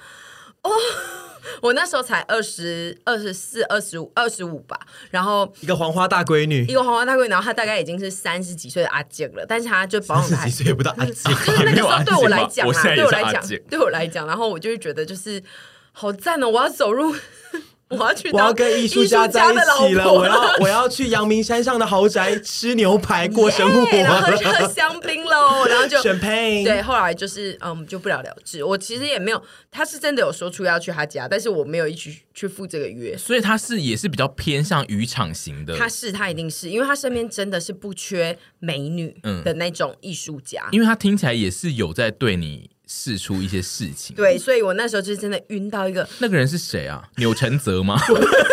[0.65, 0.71] 哦，
[1.63, 4.79] 我那时候才二十二十四、二十五、二十五吧，
[5.11, 15.43] 然后一个黄花大闺女，一个黄花大闺女，然后她大概已经是三十几岁的阿姐了，但是她就保养的还三十几岁也不到阿姐， 就是那个时候对我来讲啊，对我来讲，对我来讲，然后我就会觉得就是
[15.93, 17.15] 好赞哦，我要走入。
[17.91, 20.13] 我要去，我要跟艺术家在一起了。
[20.13, 26.65] 我要我要去阳明山上的豪宅吃牛排过生活， yeah, 然后喝香槟喽， 然后就 Champagne。
[26.65, 28.65] 对，后来就是嗯，就不了了之。
[28.65, 33.17] 我其实也没有，他是真的有说出要去他家，但是我没有一起去赴这个约。
[33.17, 35.77] 所以他是也是比较偏向渔场型的。
[35.77, 42.71] 他是他一定是因为他身边真的是不缺美女的那种艺术家，嗯，因为他听起来也是有在对你。
[42.87, 46.07] 试出一些事情，对，所以我那时候就是真的晕到一个。
[46.19, 47.03] 那个人是谁啊？
[47.17, 47.99] 钮承泽吗？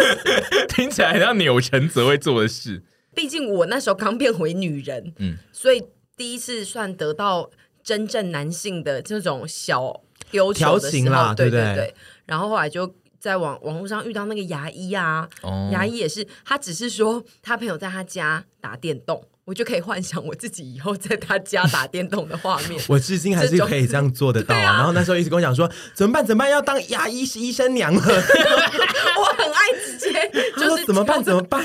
[0.70, 2.84] 听起来像钮承泽会做的事。
[3.14, 5.84] 毕竟我那时候刚变回女人，嗯，所以
[6.16, 7.50] 第一次算得到
[7.84, 11.94] 真正男性的这种小丢球的时候，对对对。
[12.26, 19.22] 然后后来就在网网络上遇到那个牙医啊，哦、牙医也是，他只是说他朋友在他家打电动。
[19.46, 22.80] 我就可以幻想我自己以后在他家打电动的画面。
[22.88, 24.62] 我至今还是可以这样做得到啊。
[24.62, 26.26] 啊然后那时候一直跟我讲说，怎么办？
[26.26, 26.50] 怎么办？
[26.52, 28.02] 要当牙医是医生娘了。
[28.04, 31.22] 我 很爱直接就是怎么办？
[31.24, 31.62] 怎么办？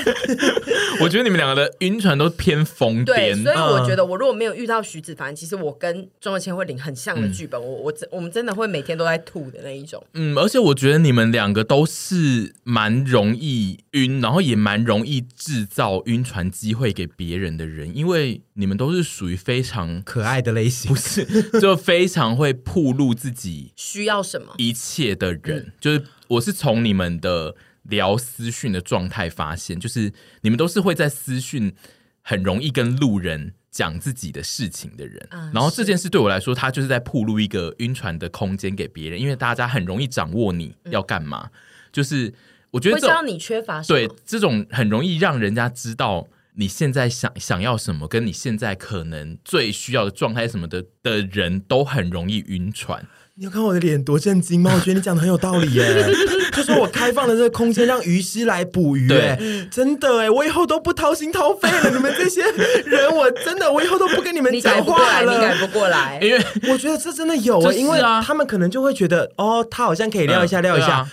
[0.99, 3.41] 我觉得你们两个的晕船都偏疯癫。
[3.43, 7.61] 所以我觉得我如果没有遇到徐子凡，其实我跟钟若谦会领很像的剧本。
[7.61, 10.05] 嗯、我我我们真的会每天都在吐的那一种。
[10.13, 17.77] 嗯，而且我觉得你们两个都是蛮容易晕，然后也蛮容易制造晕船机会给别人的人。
[17.77, 21.23] 人，因为你们都是属于非常可爱的类型，不是
[21.61, 30.11] 就非常会暴露自己需要什么一切的人，嗯、就是我是从你们的聊私讯的状态发现，就是
[30.41, 31.73] 你们都是会在私讯
[32.21, 41.51] 很容易跟路人讲自己的事情的人，嗯、然后这件事对我来说，他就是在铺路一个晕船的空间给别人，因为大家很容易掌握你要干嘛，嗯、
[41.91, 42.33] 就是
[42.71, 46.27] 我觉得知道你缺乏什么，对这种很容易让人家知道。
[46.59, 53.05] 你现在想想要什么，跟你现在可能最需要的状态什么的的人都很容易晕船。
[53.39, 54.71] 你要看我的脸多震惊吗？
[54.73, 56.07] 我觉得你讲的很有道理耶。
[56.51, 59.07] 就说我开放了这个空间，让鱼师来捕鱼。
[59.07, 61.91] 对，真的哎，我以后都不掏心掏肺了。
[61.91, 62.41] 你们这些
[62.83, 65.31] 人，我真的，我以后都不跟你们讲话了。
[65.35, 71.07] 你改不过来，因为 我觉得这真的有啊，因为他们可能就会觉得，哦，他好像可以撩一下，撩一下。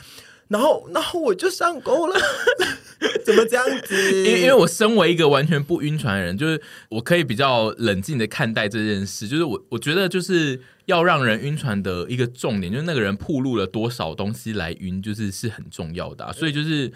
[0.48, 2.18] 然后，然后我就上钩了。
[3.22, 4.24] 怎么这样子？
[4.24, 6.58] 因为因为我身为一个完全不晕船的人，就是
[6.88, 9.28] 我可以比较冷静的看待这件事。
[9.28, 16.32] 就是我我觉得就是要让人晕船的一个重点，就是那个人暴露了多少东西来晕，就是是很重要的啊。
[16.32, 16.92] 所以就是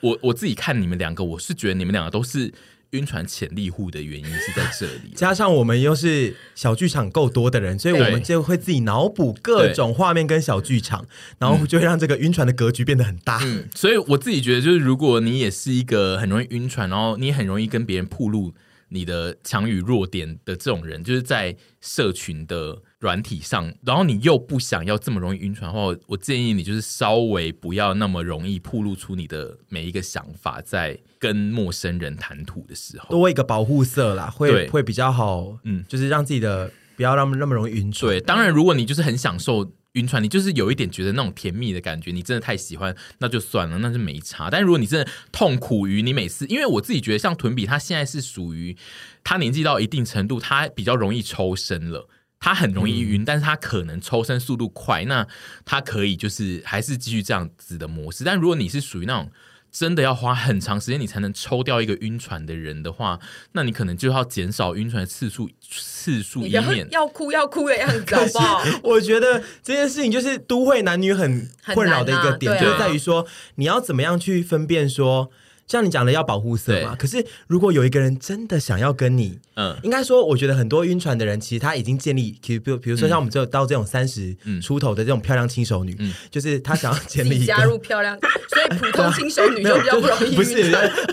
[0.00, 2.52] 我我自己看你们两个，我是觉得你们两个都是。
[2.92, 11.06] 晕船潜力户的原因是在这里， 加上我们又是小剧场够多的人，所以我们就会自己脑补各种画面跟小剧场，
[11.38, 13.40] 然后就会让这个晕船的格局变得很大。
[13.44, 18.52] 嗯， 所以我自己觉得，就是如果你也是一个很容易晕船，然后你很容易跟别人暴露
[18.90, 35.58] 你的强与弱点的这种人，就是在社群的软体上，然后你又不想要这么容易晕船的话，我建议你就是稍微不要那么容易暴露出你的每一个想法，在跟陌生人谈吐的时候，多一个保护色啦，会对会比较好。
[35.64, 38.08] 嗯，就是让自己的不要让那么容易晕船。
[38.08, 44.48] 对，当然如果你就是很享受晕船，你就是有一点觉得那种甜蜜的感觉，你真的太喜欢，那就算了，那就没差。
[44.48, 48.76] 但如果你真的痛苦于你每次，因为我自己觉得像屯比他现在是属于
[49.24, 52.08] 他年纪到一定程度，他比较容易抽身了。
[52.42, 55.24] 他很容易晕，嗯、但是他可能抽身速度快，那
[55.64, 58.24] 他可以就是还是继续这样子的模式。
[58.24, 59.30] 但如果你是属于那种
[59.70, 63.20] 真的要花很长时间你才能抽掉一个晕船的人的话，
[63.52, 68.62] 那你可能就要减少晕船的次数次数，以免要哭要哭的样子，好不好？
[68.82, 73.24] 我觉得这件事情就是都会男女很困扰的一个点，啊、就是在于说
[73.54, 75.30] 你要怎么样去分辨说。
[75.72, 90.36] 像你讲的要保护色嘛，可是如果有一个人真的想要跟你，嗯，应该说，我觉得很多晕船的人其实他已经建立，比如比如说像我们这到这种三十出头的这种漂亮轻熟女，嗯就是他想要建立加入漂亮，所以普通轻熟女就 比较不容易。
[90.36, 90.60] 不是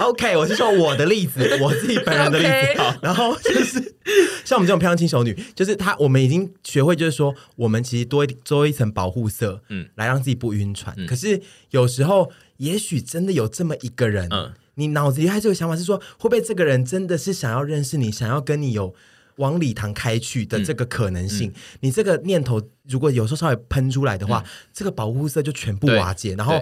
[0.02, 2.82] ，OK，我是说我的例子， 我自己本人的例子。
[2.82, 3.96] 好然后就是
[4.44, 10.94] 像我们这种漂亮轻熟女，就是她我们已经学会，就是说我们其实多多一层保护色，嗯，来让自己不晕船。
[11.08, 12.30] 可是有时候。
[12.60, 18.94] 也许真的有这么一个人，嗯，你脑子里还是有想法，是说会不会这个人真的是想要认识你，想要跟你有
[19.38, 21.54] 往礼堂开去的这个可能性？
[21.80, 26.62] 你这个念头如果有时候稍微喷出来的话，嗯、这个保护色就全部瓦解，然后，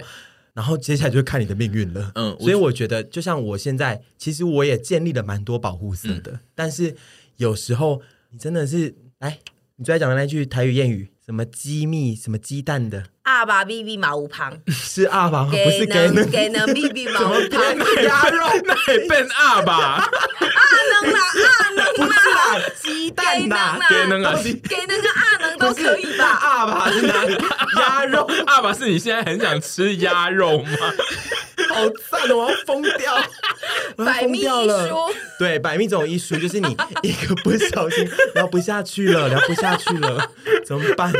[0.54, 2.12] 然后接下来就看你的命运了。
[2.14, 6.94] 嗯，所以我觉得，就像我现在，其实我也建立了蛮多保护色的，嗯、但是
[7.38, 9.40] 有时候你真的是，哎，
[9.76, 11.08] 你最爱讲的那句台语谚语。
[11.28, 13.04] 什么鸡蜜，什么鸡蛋的？
[13.24, 17.60] 阿爸 B B 毛旁， 是阿爸，不是给能给能 B B 毛旁
[18.02, 18.74] 鸭肉，奶
[19.06, 20.08] 笨阿爸，阿
[21.02, 21.20] 能啦，
[21.60, 26.24] 阿能啦，鸡蛋呐，给能啊，给能跟阿能都可以吧？
[26.26, 27.36] 阿爸是哪里？
[27.76, 30.70] 鸭肉，阿爸是你现在很想吃鸭肉吗？
[31.68, 33.14] 好赞的，我要疯掉，
[33.96, 34.88] 我要疯掉了。
[35.38, 40.30] 对，百密总有一疏，就是你一个不小心聊不下去了， 聊不下去了，
[40.64, 41.12] 怎么办？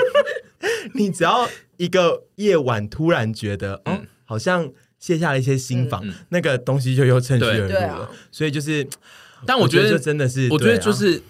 [0.94, 7.86] 你只要一个夜晚突然觉得，嗯、哦，好像卸下了一些心防，嗯、那个东西就又趁虚而入了。
[7.88, 8.86] 啊、所以就是，
[9.46, 11.22] 但我觉得就真的是，我觉得就是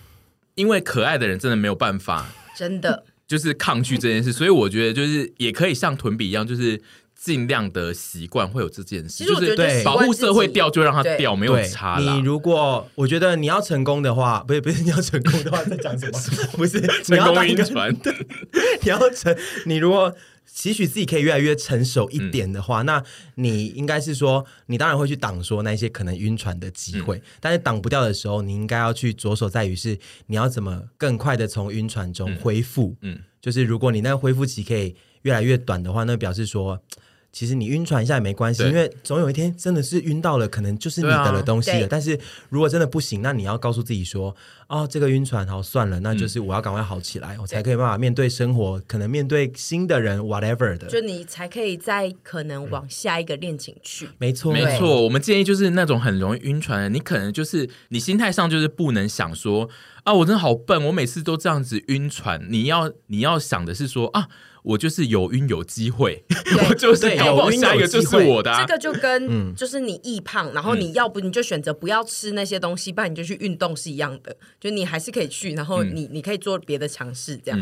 [0.55, 6.81] 因为可爱的人真的没有办法，真的 就是抗拒这件事，所以我觉得就是也可以像屯比一样，就是。
[7.21, 11.99] 尽量的习惯会有这件事，就是对保护社会掉就让它掉，没有差。
[11.99, 16.19] 你如果我觉得你要成功的话，不是不是你要成功的话在讲什么？
[16.57, 17.93] 不是成功晕船，
[18.83, 20.15] 你要成你如果
[20.53, 23.03] 期许自己可以越来越成熟一点的话，那
[23.37, 32.97] 你应该是说，你当然会去挡说那些可能晕船的机会，但是挡不掉的时候，你应该要去着手在于是你要怎么更快的从晕船中恢复。
[33.03, 36.83] 嗯，就是如果你那个恢复期可以越来越短的话，那表示说。
[37.31, 41.85] 其实你晕船一下也没关系，因为总有一天真的是晕到了，可能就是你的了东西了。
[41.85, 44.35] 啊、但是如果真的不行，那你要告诉自己说
[44.67, 54.07] ：“哦，这个晕船好算了，那就是我要赶快好起来，嗯、我才可以办法面对生活，可能面对新的人，whatever 的。”就你才可以再可能往下一个恋情去。
[54.07, 55.03] 嗯、没错，没错。
[55.03, 59.69] 我们建议就是那种很容易晕船的，你可能就是你心态上就是不能想说
[60.03, 64.29] ：“啊，我真的好笨，我每次都这样子晕船。”你要你要想的是说：“啊。”
[64.69, 66.23] 我就是有晕有机会，
[66.69, 68.55] 我就是搞不好下一个就是我的。
[68.61, 74.37] 这个就跟就是你易胖，然后你要不你就选择不要吃那些东西，不然你就去运动是一样的。
[74.61, 77.59] 就你还是可以去，然后你你可以做别的尝试，这样。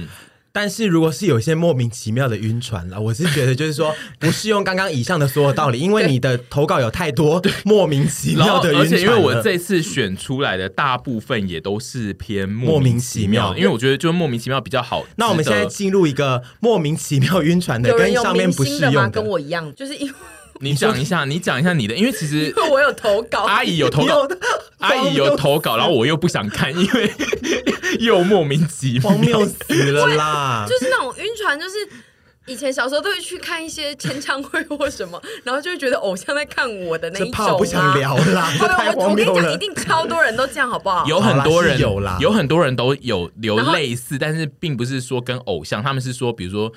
[0.57, 15.05] 但是如果是有一些莫名其妙的晕船了，我是觉得就是说不适用刚刚以上的所有道理，因为你的投稿有太多莫名其妙的晕船，而且因为我这次选出来的大部分也都是偏莫名其妙，因为我觉得就莫名其妙比较好。
[15.17, 20.15] 那我们现在进入一个莫名其妙晕船的，跟上面不适用的，跟我一样，就是因为。
[20.61, 24.27] 你讲一下，你讲一下你的，因为其实我有投稿，阿姨有投稿，
[24.79, 27.13] 阿姨有投稿，然后我又不想看，因为
[28.01, 30.67] 又莫名其妙，荒谬死了啦！
[30.69, 31.75] 就是那种晕船，就是
[32.47, 37.55] 以前小时候都会去看一些签唱会或什么，然后就会觉得偶像在看我的那一种啊。
[37.55, 38.49] 不想聊啦，
[38.97, 41.05] 我我跟你讲，一定超多人都这样，好不好？
[41.07, 46.73] 有很多人有啦，有很多人都有留类似，但是并不是说跟偶像，他们是说，比如说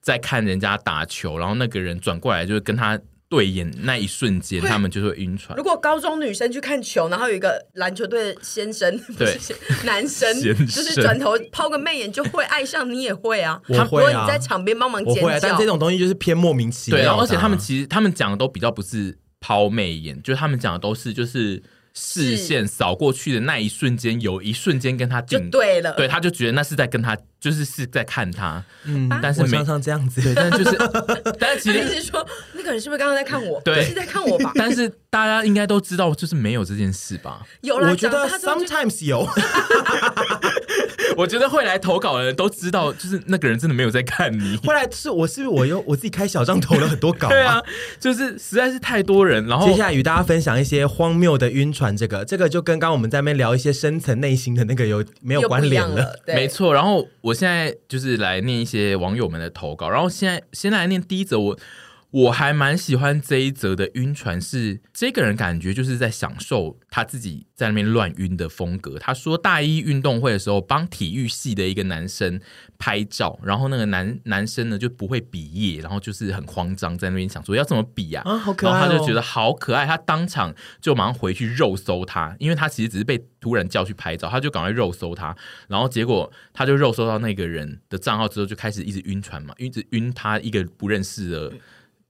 [0.00, 2.98] 在看人家打球，然后那个人转过来就是跟他。
[3.32, 5.56] 对眼那一瞬间，他们就会晕船。
[5.56, 9.38] 如果高中女生去看球，然后有一个篮球队的先生， 对，
[9.84, 13.58] 男生，就是转头抛个媚眼就会爱上你，也会啊。
[13.68, 14.26] 我会啊。
[14.26, 17.00] 你在场边帮忙尖叫，但这种东西就是偏莫名其妙。
[17.00, 21.62] 对，然后而且他们其实他们讲的都比较不是抛媚眼，就是他们讲的都是就是。
[21.94, 28.64] 视线扫过去的那一瞬间，有一瞬间跟他就对了，对，他就觉得那是在跟他，就是是在看他。
[28.84, 30.76] 嗯，但是常常这样子，但就是，
[31.38, 33.60] 但是其实是说那个人是不是刚刚在看我？
[33.62, 34.52] 对，是在看我吧？
[34.56, 37.42] 但是大家应该都知道，就是没有这件事吧？
[37.60, 39.28] 有，我觉得 sometimes 有。
[41.18, 44.56] 我觉得会来投稿的人都知道，就是那个人真的没有在看你。
[44.64, 47.30] 后来是我是不是我又我自己开小账投了很多稿、啊？
[47.32, 47.62] 对啊，
[48.00, 49.46] 就是实在是太多人。
[49.46, 55.96] 然后接下来与大家分享一些荒谬的晕船，这个这个就跟刚刚我们在那边聊一些深层内心的那个有没有关联了？
[55.96, 56.72] 了没错。
[56.72, 61.58] 然后我现在就是来念一些网友们的投稿，然后现在先来念第一则我。
[62.12, 68.98] 我还蛮喜欢这一则的晕船，是这个人感觉就是在享受他自己在那边乱晕的风格。
[68.98, 72.38] 他说大一运动会的时候帮体育系的一个男生
[72.78, 78.20] 拍照，然后那个男男生呢就不会比耶，然后就是很慌张在那边想说要怎么比呀？
[78.26, 78.74] 啊，好可爱哦。
[78.74, 85.34] 然后他就觉得好可爱，他当场就马上回去肉搜他，因为他其实只是被突然叫去拍照，他就赶快肉搜他，
[85.66, 91.50] 然后结果他就肉搜到那个人的账号之后，就开始一直晕船嘛，一直晕他一个不认识的。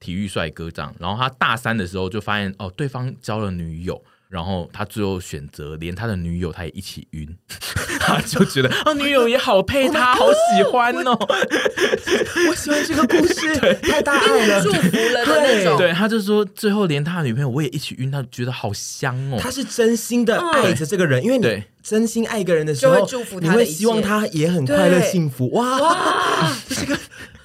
[0.03, 7.37] 体育帅哥这样，然后他大三的时候就发现哦，对方交了女友，然后他最后选择连他的女友他也一起晕，
[8.01, 15.77] 他就觉得啊、哦，女友也好配他，好喜欢哦，我，我喜欢这个故事， 对太大爱了，祝福了的那种。
[15.77, 19.37] 对，他就说最后连他的女朋友我也一起晕，他觉得好香哦。
[19.39, 25.49] 他是真心的爱着这个人，嗯、因为你真心爱一个人的时候，就会祝福他，你会希望他也很快乐幸福。
[25.51, 26.97] 哇，哇 这个。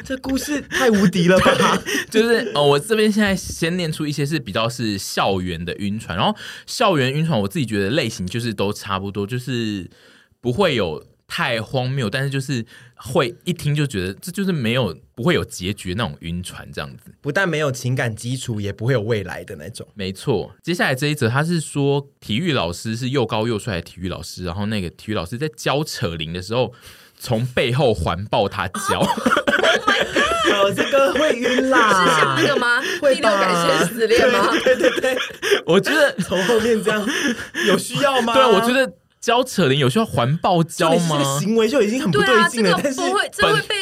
[0.09, 1.79] 这故事太无敌了吧！
[2.09, 6.35] 就是哦，我这边现在先念出一些是比较是校园的晕船，然后
[6.65, 9.87] 校园晕船，我自己觉得类型就是都差不多，就是
[10.41, 19.87] 不会有太荒谬，但是就是会一听就觉得这就是没有不会有结局那种晕船这样子，不但没有情感基础，也不会有未来的那种。
[19.93, 26.73] 没错，接下来这一则他是说体育老师是又高又帅的体育老师，然后那个体育老师在教扯铃的时候，
[27.19, 29.07] 从背后环抱他脚。
[30.53, 32.81] 哦，这个会晕啦，是像那个吗？
[33.01, 34.49] 会第六感觉死恋吗？
[34.65, 35.19] 对对对，对，
[35.67, 37.07] 我觉得从后面这样
[37.67, 38.35] 有需要吗？
[38.35, 41.19] 对啊，我觉得教扯铃有需要环抱教吗？
[41.19, 43.75] 这个行为就已经很不对劲了，对啊，这个不会，这会被。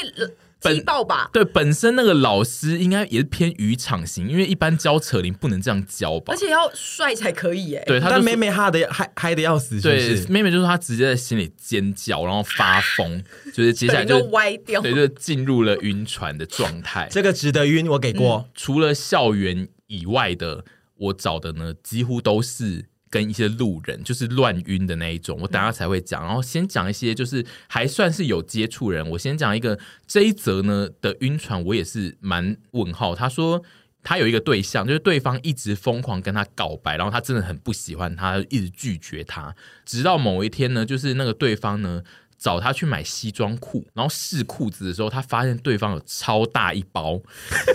[0.75, 1.31] 踢爆吧？
[1.33, 6.33] 对，本身那个老师应该也是偏渔场型，因为一般教扯铃不能这样教吧？
[6.33, 7.85] 而且要帅才可以耶。
[7.87, 13.23] 对，他但妹妹哈的嗨嗨的要死是不是，对，妹妹就是她直接在心里尖叫，然后发疯，
[13.55, 17.09] 就是接下来就，就歪掉，对，就进入了晕船的状态。
[17.11, 18.45] 这个值得晕，我给过。
[18.47, 20.65] 嗯，除了校园以外的，
[20.97, 22.87] 我找的呢，几乎都是。
[23.17, 26.23] 跟一些路人就是乱晕的那一种，我等下才会讲。
[26.23, 29.09] 然后先讲一些就是还算是有接触人。
[29.09, 33.15] 我先讲一个这一则呢的晕船，我也是蛮问号。
[33.15, 33.63] 他说
[34.03, 39.55] 他有一个对象，就是对方一直疯狂跟他告白，然后他真的很不喜欢他，一直拒绝他。
[39.87, 42.03] 直到某一天呢，就是那个对方呢。
[42.39, 47.19] 找他去买西装裤，然后试裤子的时候，他发现对方有超大一包。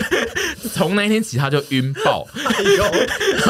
[0.72, 2.26] 从那一天起，他就晕爆。
[2.34, 2.90] 哎呦，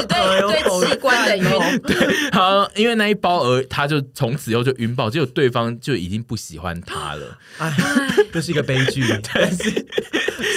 [0.06, 1.44] 对对，器官的晕。
[1.82, 7.38] 对，好，因为那一包而他就从此以后就晕爆，结果对方就已经不喜欢他了。
[7.58, 7.72] 哎，
[8.32, 9.02] 这是一个悲剧。
[9.34, 9.86] 但是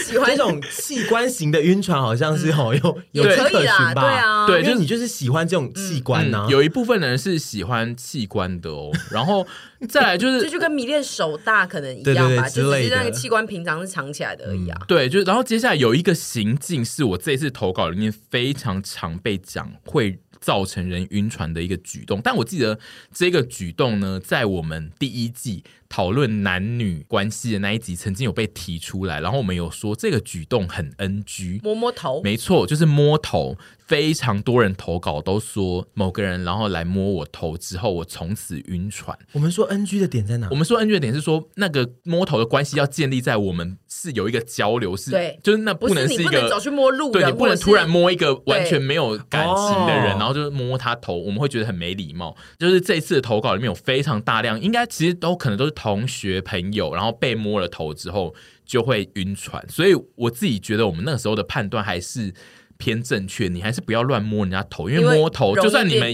[0.06, 4.02] 喜欢这种器官型的晕船，好像是好有有迹可循吧？
[4.02, 6.48] 对啊，对，就是你就是喜欢这种器官呢。
[6.50, 9.46] 有一部分人是喜欢器官的哦，然后。
[9.90, 14.78] 再来就是， 这就跟迷恋手大可能一样吧，就只是那个器官平常是藏起来的而已啊。
[14.80, 16.16] 嗯、对，就然后接下来有一个
[16.46, 22.80] 宁静是我这次投稿里面非常常被讲会造成人晕船的一个举动，但我记得
[23.12, 25.64] 这个举动呢，在我们第一季。
[25.96, 33.56] 讨论男女关系的那一集曾经有被提出来，然后我们有说这个举动很 NG，摸摸头，没错，就是摸头。
[33.88, 39.16] 非常多人投稿都说某个人然后来摸我头之后，我从此晕船。
[39.32, 40.48] 我们说 NG 的点在哪？
[40.50, 52.36] 我们说 NG 的点是说那个摸头的关系要建立在我们是有一个交流，是对，就是那不能是一个走去摸路人，对，你不能突然摸一个完全没有感情的人，然后就是摸他头，我们会觉得很没礼貌。
[52.58, 56.42] 就是这次的投稿里面有非常大量，应该其实都可能都是同学。
[56.42, 58.34] 朋友，然后被摸了头之后
[58.66, 62.34] 就会晕船，所以我自己觉得我们那个时候的判断还是
[62.78, 63.48] 偏正确。
[63.48, 66.14] 你还是不要乱摸人家头，因为摸头就算你们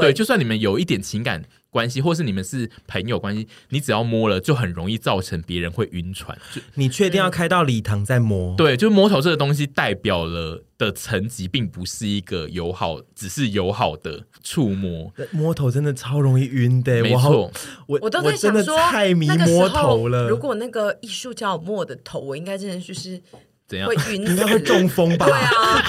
[0.00, 6.36] 对，就算你们有一点情感关系，或是你们是朋友关系，你只要摸了，就很容易造成别人会晕船。
[6.52, 8.56] 就你确定要开到礼堂再摸？
[8.56, 15.12] 对，就摸头这个东西代表了的层级，并不是一个友好，只是友好的触摸。
[15.30, 17.50] 摸头真的超容易晕的，没错，
[17.86, 20.28] 我我都在想说，太迷摸头了。
[20.28, 23.20] 如果那个艺术家摸我的头，我应该真的就是
[23.68, 23.88] 怎样？
[23.88, 25.26] 会晕，应该会中风吧？
[25.26, 25.88] 对啊，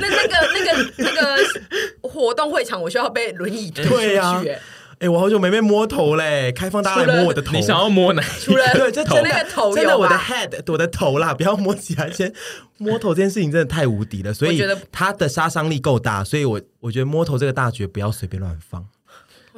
[0.00, 4.56] 那那个那个那个活动会场，我需要被轮椅推出去。
[5.00, 6.50] 哎、欸，我好久没被摸头嘞！
[6.56, 8.22] 开放大家来摸我的头，你想要摸哪？
[8.40, 12.10] 除了对，就真的头，真的我的 head，我的头啦，不要摸起来。
[12.10, 12.32] 先
[12.78, 18.84] 摸头这件事情真的太无敌了，所以它的杀伤力够大，所以我我觉得摸头这个大绝不要随便乱放。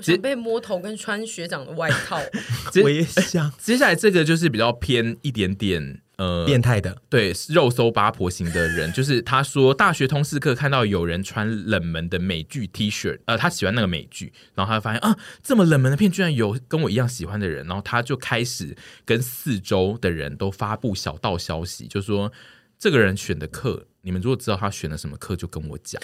[0.00, 2.18] 我想被摸头跟穿学长的外套，
[2.82, 3.52] 我也想。
[3.60, 22.32] 接下来这个就是比较偏一点点呃变态的，对肉搜八婆型的人，就是他说大学通识课看到有人穿冷门的美剧 T 恤，呃，他喜欢那个美剧，然后他就发现啊，这么冷门的片居然有跟我一样喜欢的人，然后他就开始跟四周的人都发布小道消息，就说
[22.80, 23.86] 这个人选的课。
[24.02, 26.00] 你们如果知道他选了什么课，就跟我讲。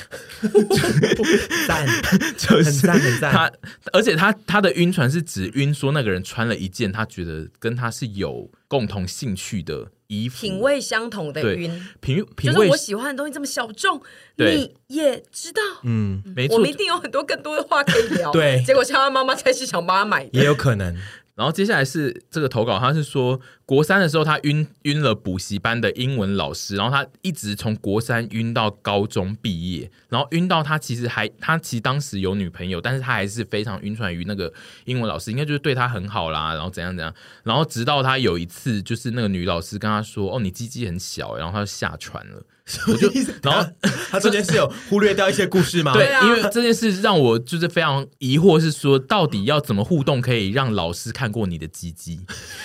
[1.67, 1.87] 赞，
[2.37, 3.33] 就是很赞很赞。
[3.33, 3.51] 他
[3.91, 11.71] 而且他他的晕船是指晕说那个人穿了一件他觉得跟他是有共同兴趣的衣服，品味相同的晕。
[12.03, 14.03] 品品味，就是我喜欢的东西这么小众，
[14.37, 15.63] 你也知道。
[15.85, 18.31] 嗯，没错，我们一定有很多更多的话可以聊。
[18.31, 20.95] 对，结果像他妈妈才是想帮他买，也有可能。
[21.37, 34.51] 然后接下来是这个投稿，他是说国三的时候他晕晕了补习班的英文老师，然后他一直从国三晕到高中毕业，然后晕到他其实还他其实当时有女朋友，但是他还是非常晕船于那个
[34.87, 37.15] 英文老师，应该就是对他很好啦，然后怎样怎样，
[37.45, 42.43] 然后直到他有一次就是那个女老师跟他说：“哦，你鸡鸡很小。”然后他就下船了。
[42.89, 43.09] 我就
[43.43, 43.71] 然后
[44.11, 45.93] 他中间是有忽略掉一些故事吗？
[45.93, 52.19] 对，因为这件事让我就是非常疑惑，是说到底要怎么互动可以让老师看过你的鸡鸡？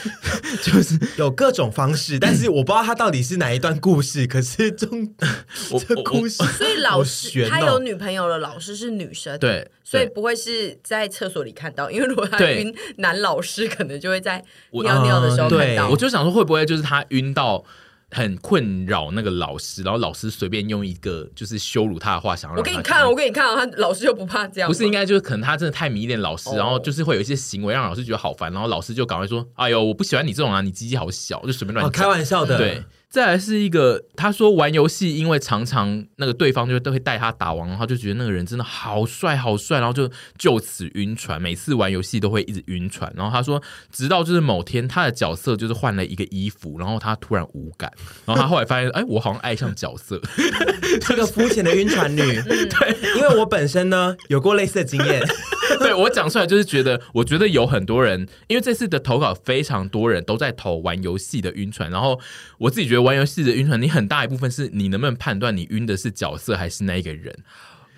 [0.63, 4.25] 就是有各种方式，但是我不知道他到底是哪一段故事。
[4.25, 5.13] 可是中
[5.87, 15.89] 这故事，所以老师他有女朋友了老师是女生，对，所以不会是在厕所里看到，因为如果他晕男老师，可能就会在尿尿的时候看到。
[15.89, 17.63] 我就想说，会不会就是他晕到？
[18.11, 32.83] 很困扰那个老师，然后老师随便用一个就是羞辱他的话，想让我给你看，我给你看，他老师又不怕这样，不是应该就是可能他真的太迷恋老师，然后就是会有一些行为让老师觉得好烦，然后老师就赶快说：“哎呦，我不喜欢你这种啊，你鸡鸡好小，就随便乱讲。”开玩笑的，对。
[33.11, 43.11] 再来是一个，他说玩游戏，因为常常那个对方就都会带他打王，然后就觉得那个人真的好帅好帅，然后就就此晕船，每次玩游戏都会一直晕船。
[43.13, 47.91] 然后他说，直到就是某天他的角色就是换了一个衣服，然后他突然无感，
[48.25, 50.17] 然后他后来发现，哎，我好像爱上角色，
[51.01, 52.21] 这个 肤浅的晕船女。
[52.21, 55.21] 对，因为我本身呢有过类似的经验，
[55.79, 62.17] 对我讲出来就是觉得，我觉得有很多人，因为这次的投稿非常多人都在投玩游戏的晕船，然后
[62.57, 63.00] 我自己觉得。
[63.01, 67.35] 玩游戏的晕船，你很大一部分是你能不能判断你晕的是角色还是那一个人？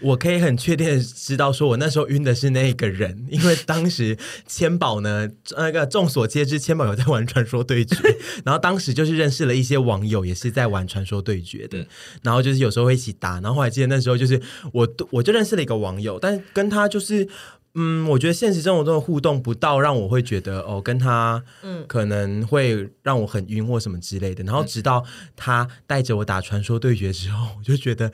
[0.01, 7.95] 我可以很确定知道，说我那时候晕的是那一个人，因为当时千宝呢，那个众所皆知，千宝有在玩传说对决，
[8.43, 11.87] 然后当时就是认识了一些网友，也是在玩传说对决的，
[12.21, 14.41] 然后就是有时候会一起打，然后后来记得那时候就是
[14.73, 17.29] 我我就认识了一个网友，但跟他就是。
[17.75, 24.43] 嗯，我觉得现实生活中的互动不到让我会觉得哦，跟他嗯可能会让我很晕或什么之类的。
[24.43, 25.03] 然后直到
[25.35, 28.11] 他带着我打传说对决之后， 我就觉得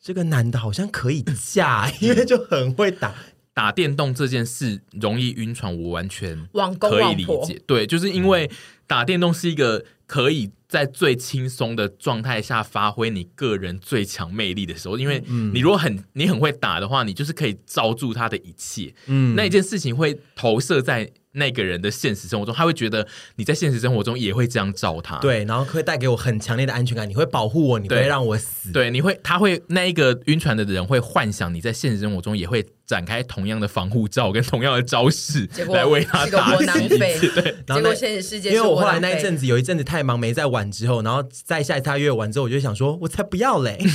[0.00, 3.14] 这个男的好像可以嫁，因为就很会打
[3.54, 6.48] 打电动这件事容易晕船，我完全
[6.80, 7.60] 可以理解。
[7.66, 8.50] 对，就是因为
[8.86, 10.50] 打电动是一个可以。
[10.72, 18.94] 在最轻松的状态下发挥你个人最强魅力的时候，因为你如果很你很会打的话，你就是可以罩住他的一切。
[19.04, 23.06] 嗯，那一件事情会投射在那个人的现实生活中，他会觉得
[23.36, 25.18] 你在现实生活中也会这样照他。
[25.18, 27.06] 对，然后会带给我很强烈的安全感。
[27.06, 28.72] 你会保护我，你不会让我死。
[28.72, 36.88] 对，你会，他会那一个晕船的人会幻想你在现实生活中也会展开同样的防护罩跟同样的招式来为他打击。
[36.88, 40.62] 对，然后现实世界，因为我后来那一阵子有一阵子太忙没在玩。
[40.72, 43.78] 之后，然后再下一次他约玩之后，我就想说，我才不要嘞！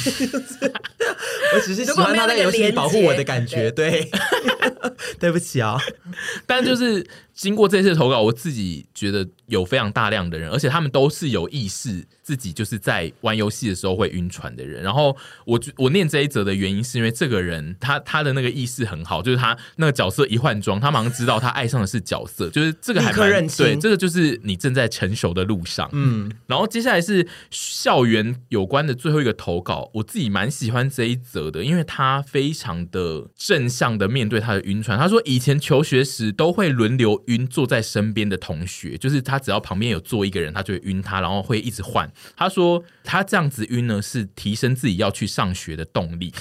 [1.56, 4.10] 我只是喜欢他在游戏里保护我的感觉，对，
[5.20, 5.78] 对不起啊，
[6.46, 7.06] 但就是。
[7.38, 14.82] 经过这次投稿，我自己觉得有非常大量的人，而且他们都是有意识自己就是在玩游戏的时候会晕船的人。
[14.82, 15.16] 然后
[15.46, 25.88] 我我念这一则的原因，是因为这个人他他的那个意识很好，就是他那个角色一换装，他马上知道他爱上的是角色，就是这个还蛮对，这个就是你正在成熟的路上。
[25.94, 34.98] 嗯，然后接下来是校园有关的最后一个投稿，我自己蛮喜欢这一则的，因为他非常的正向的面对他的晕船。
[34.98, 37.22] 他说以前求学时都会轮流。
[37.28, 42.12] 晕坐在身边的同学，就是他只要旁边有坐一个人，他就会晕他，然后会一直换。
[42.36, 46.34] 他说他这样子晕呢，是提升自己要去上学的动力，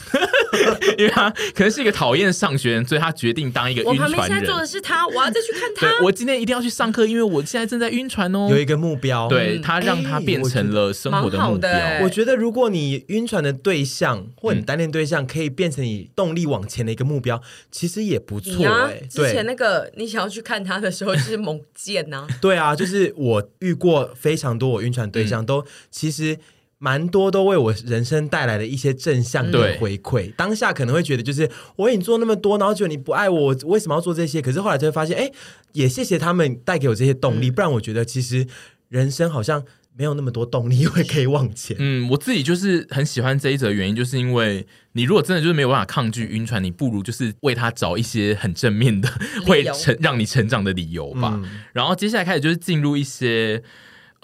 [0.97, 4.03] 因为他可能是一个讨厌上学人，所以他决定当一个晕船人。
[4.05, 6.05] 我旁边现在坐的是他，我要再去看他。
[6.05, 8.47] 我今天一定要去上课，因为我现在正在晕船哦。
[8.49, 11.69] 有一个目标，对他让他变成了生活的目标。
[11.69, 17.43] 欸、我觉得如果你晕船的对象或你单恋对象可以变成你动力往前的一个目标，
[17.73, 18.71] 其实也不错、欸。
[18.71, 20.77] 哎、啊，之前那个你想要去看他。
[20.77, 26.39] 的时候就是猛贱呐， 对啊，就是我遇过非常多我晕船对象，都其实
[26.79, 30.31] 蛮多都为我人生带来了一些正向的回馈。
[30.37, 34.43] 当下可能会觉得，就是我为你做那么多，然后觉得你不爱我，我为什么要做这些？
[34.43, 35.33] 可是后来就会发现，哎，
[35.73, 38.47] 也谢谢他们带给我这些动力，不然我觉得其实
[38.91, 39.65] 人生好像
[39.97, 41.75] 没有那么多动力会可以往前。
[41.81, 49.11] 嗯，我自己就是很喜欢这一则原因，就是因为你如果真的就是没有办法抗拒晕船，你不如就是为他找一些很正面的
[49.47, 51.33] 会成让你成长的理由吧。
[51.43, 53.63] 嗯、然后接下来开始就是进入一些。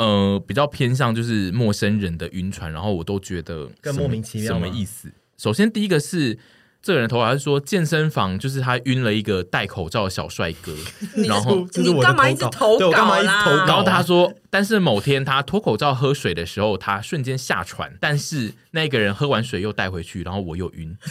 [0.03, 4.53] 呃，比较偏向就是陌生人的晕船，然后我都觉得更莫名其妙。
[4.53, 5.09] 什么意思？
[5.39, 6.37] 首先，第一个是
[6.83, 10.75] 这个人的头发，他是说健身房就是他晕了一个戴口罩的小帅哥，
[11.27, 13.65] 然后你干嘛一直投稿啦？
[13.67, 20.97] 然后他说，但是某天他脱口罩喝水的时候，他瞬间下船，但是那个人喝完水又带回去，然后我又晕，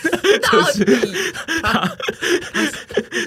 [0.51, 0.83] 就是
[1.63, 1.95] 他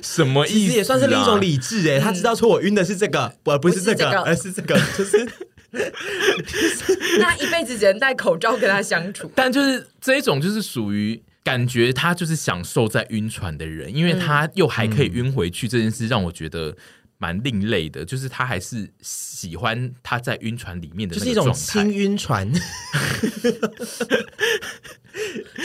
[0.03, 0.75] 什么意思？
[0.75, 5.27] 也算是另一种理智哎，他知道说我晕的是这个，不不是这个，而是这个，就是。
[7.19, 16.77] 那一辈子只能戴口罩跟他相处，但就是这一种就是属于感觉他就是享受在晕船的人，因为他又还可以晕回去，这件事让我觉得
[17.19, 22.51] 蛮另类的，就是他还是喜欢他在晕船里面的，就是一种轻晕船，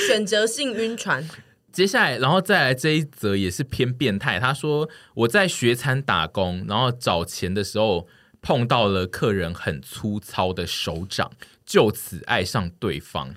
[0.07, 1.27] 选择性晕船。
[1.71, 8.07] 接下来，然后再来这一则也是偏变态，他说我在学餐打工，然后找钱的时候。
[8.41, 11.31] 碰到了客人很粗糙的手掌，
[11.65, 13.35] 就此爱上对方。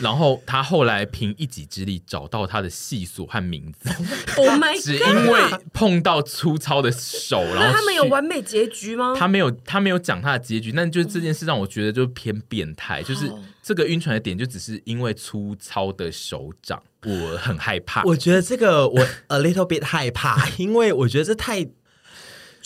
[0.00, 3.88] 然后他后来凭一己之力找到他的细数和名字。
[4.36, 4.82] Oh my God！
[4.82, 5.40] 只因为
[5.72, 9.14] 碰到粗糙的手，然后他们有完美结局吗？
[9.16, 10.72] 他没有，他没有讲他的结局。
[10.72, 13.32] 但就是这件事让我觉得就偏变态，就是
[13.62, 18.02] 这个晕船的点就只是因为粗糙的手掌，我很害怕。
[18.02, 21.66] 我觉得这个我 a little bit 害怕，因为我觉得这太。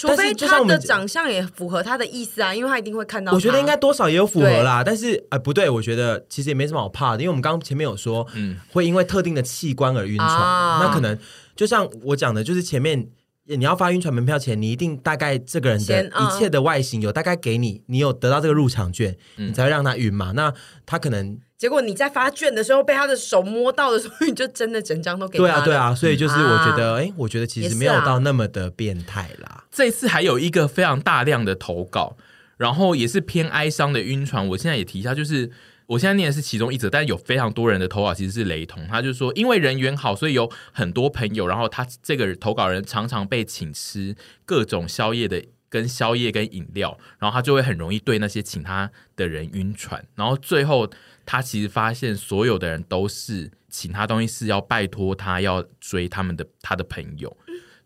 [0.00, 3.32] 除非他的长相也符合他的意思啊，因为他一定会看到。
[3.32, 11.18] 我觉得应该多少也有符合啦，但是呃不对，我觉得其实也没什么好怕的，因为我们刚刚前面有说，嗯，会因为特定的器官而晕船，那可能
[11.54, 13.06] 就像我讲的，就是前面
[13.44, 20.32] 你要发晕船门票前，你一定大概这个人的一切的外形有大概给你，你有得到这个入场券，你才会让他晕嘛。
[20.32, 20.52] 那
[20.86, 21.38] 他可能。
[21.58, 25.44] 结果你在发券的时候被他的手摸到的时候，你就真的整张都给他。
[25.44, 29.64] 对啊，对啊，所以就是我觉得，哎、我觉得其实没有到那么的变态啦。
[29.70, 32.16] 这次还有一个非常大量的投稿，
[32.56, 34.48] 然后也是偏哀伤的晕船。
[34.48, 35.50] 我现在也提一下，就是
[35.90, 38.86] 我现在念的是其中一则，但是有非常多人的投稿其实是雷同。
[38.88, 45.44] 他就说，因为人缘好，所以有很多朋友，然后他这个投稿人常常被请吃各种宵夜的。
[45.72, 50.90] 跟宵夜跟饮料，然后他就会很容易对那些请他的人晕船，然后最后
[51.24, 57.36] 他其实发现所有的人都是请他东西是要拜托他要追他们的他的朋友，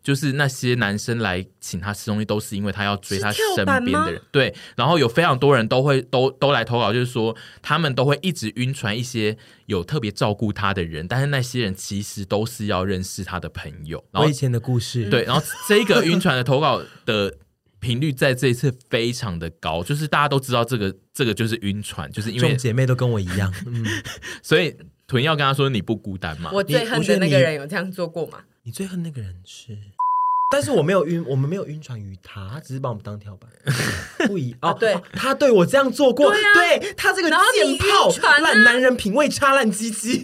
[0.05, 9.35] 就是那些男生来请他吃东西都是因为他要追他身边的人，对，然后有非常多人都会都都来投稿，就是说他们都会一直晕船一些
[9.65, 13.97] 有特别照顾他的人，但是那些人其实都是要认识他的朋友。
[14.11, 17.35] 然后我以前的故事，对，然后这个晕船的投稿的。
[17.77, 23.85] 频率在这一次非常的高，就是大家都知道这个这个就是晕船，就是因为众姐妹都跟我一样， 嗯，
[24.41, 24.75] 所以
[25.05, 26.49] 屯要跟他说你不孤单嘛。
[26.51, 28.39] 我最恨的那个人有这样做过吗？
[28.63, 29.77] 你最恨那个人是，
[30.55, 33.49] 但是我没有晕，我们没有晕船于他，他只是把我们当跳板，
[34.25, 40.23] 不一哦，对，他对我这样做过，对，他这个贱炮烂男人品味差烂鸡鸡。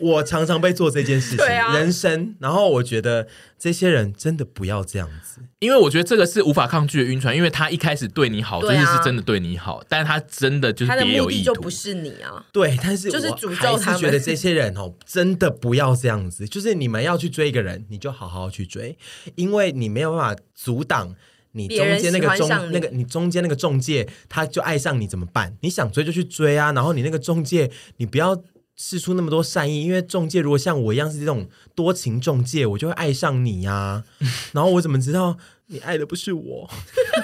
[0.00, 2.34] 我常常被做这件事情，啊、人生。
[2.38, 3.28] 然后我觉得
[3.58, 12.44] 这些人真的不要这样子，因为我觉得这个是无法抗拒的晕船，因为他一开始对你好，这件事真的对你好，但是他真的就是别有意图，就不是你啊。
[12.52, 14.00] 对，但是就是诅咒他们。
[14.00, 16.48] 觉得这些人哦，真的不要这样子。
[16.48, 18.96] 就是你们要去追一个人，你就好好去追，
[19.34, 21.14] 因为你没有办法阻挡
[21.52, 25.56] 你中间那个中那个你中间那个中介，他就爱上你怎么办？
[25.60, 28.42] 你想追就去追啊，然后你那个中介，你不要。
[28.82, 34.04] 释出那么多善意，因为中介如果像我一样是这种多情中介，我就会爱上你呀、
[34.52, 36.70] 然后我怎么知道你爱的不是我？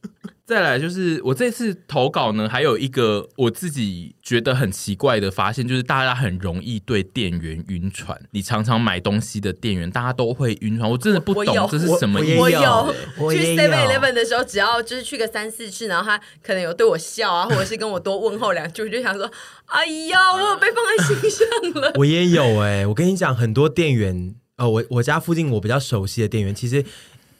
[0.48, 8.18] 再来就是我这次投稿呢，还有一个我自己觉得很奇怪的发现，就是大家很容易对店员晕船。
[8.30, 10.90] 你常常买东西的店员，大家都会晕船。
[10.90, 12.40] 我真的不懂这是什么意思。
[12.40, 12.94] 我有
[13.30, 19.30] 去 Seven Eleven 的时候，只要就是去个三四次，然后他可能有对我笑啊，或者是跟我多问候两句，我就想说：
[19.66, 21.92] 哎呀，我有被放在心上了。
[22.00, 26.82] 我也有哎、欸，我跟你讲，很多店员，呃，我我家附近我比较熟悉的店员，其实。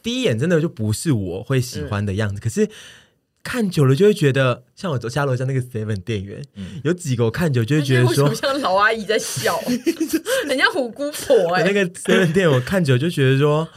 [0.01, 2.69] 第一眼真的就不是我会喜欢的样子，嗯、可是
[3.43, 9.57] 看久了就会觉得，像我走下楼下那个 Seven 店员，嗯、有几个我看久就会觉得说，像老阿姨在笑，
[10.47, 11.71] 很像虎姑婆哎、欸。
[11.71, 13.67] 那个 Seven 店我看久就觉得说，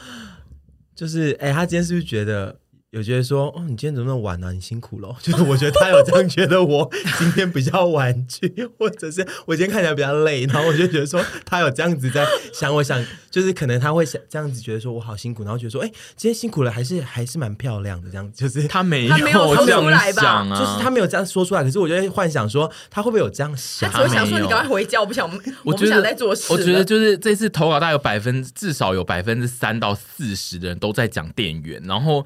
[0.94, 2.58] 就是哎、欸，他今天是不是觉得
[2.92, 4.52] 有觉得说，哦，你今天怎么那么晚呢、啊？
[4.52, 5.16] 你辛苦了。
[5.22, 6.86] 就是我觉得他有这样觉得我
[7.18, 18.46] 今天比较晚去，或者是我今天看起来比较累，然后我就觉得说他有这样子在想，我想就是可能他会想这样子觉得说我好辛苦，然后觉得说，哎，今天辛苦了，还是还是蛮漂亮的这样子。
[18.46, 23.90] 就是他没有他没有这出来样想啊，就是他没有这样说出来，可是我就会幻想说他会不会有这样想？
[23.90, 25.26] 他只会想说你赶快回家，我不想，
[25.64, 26.52] 我不想再做事。
[26.52, 32.22] 我觉得就是这次投稿大概有百分至少有百分之三到四十的人都在讲店员，然后。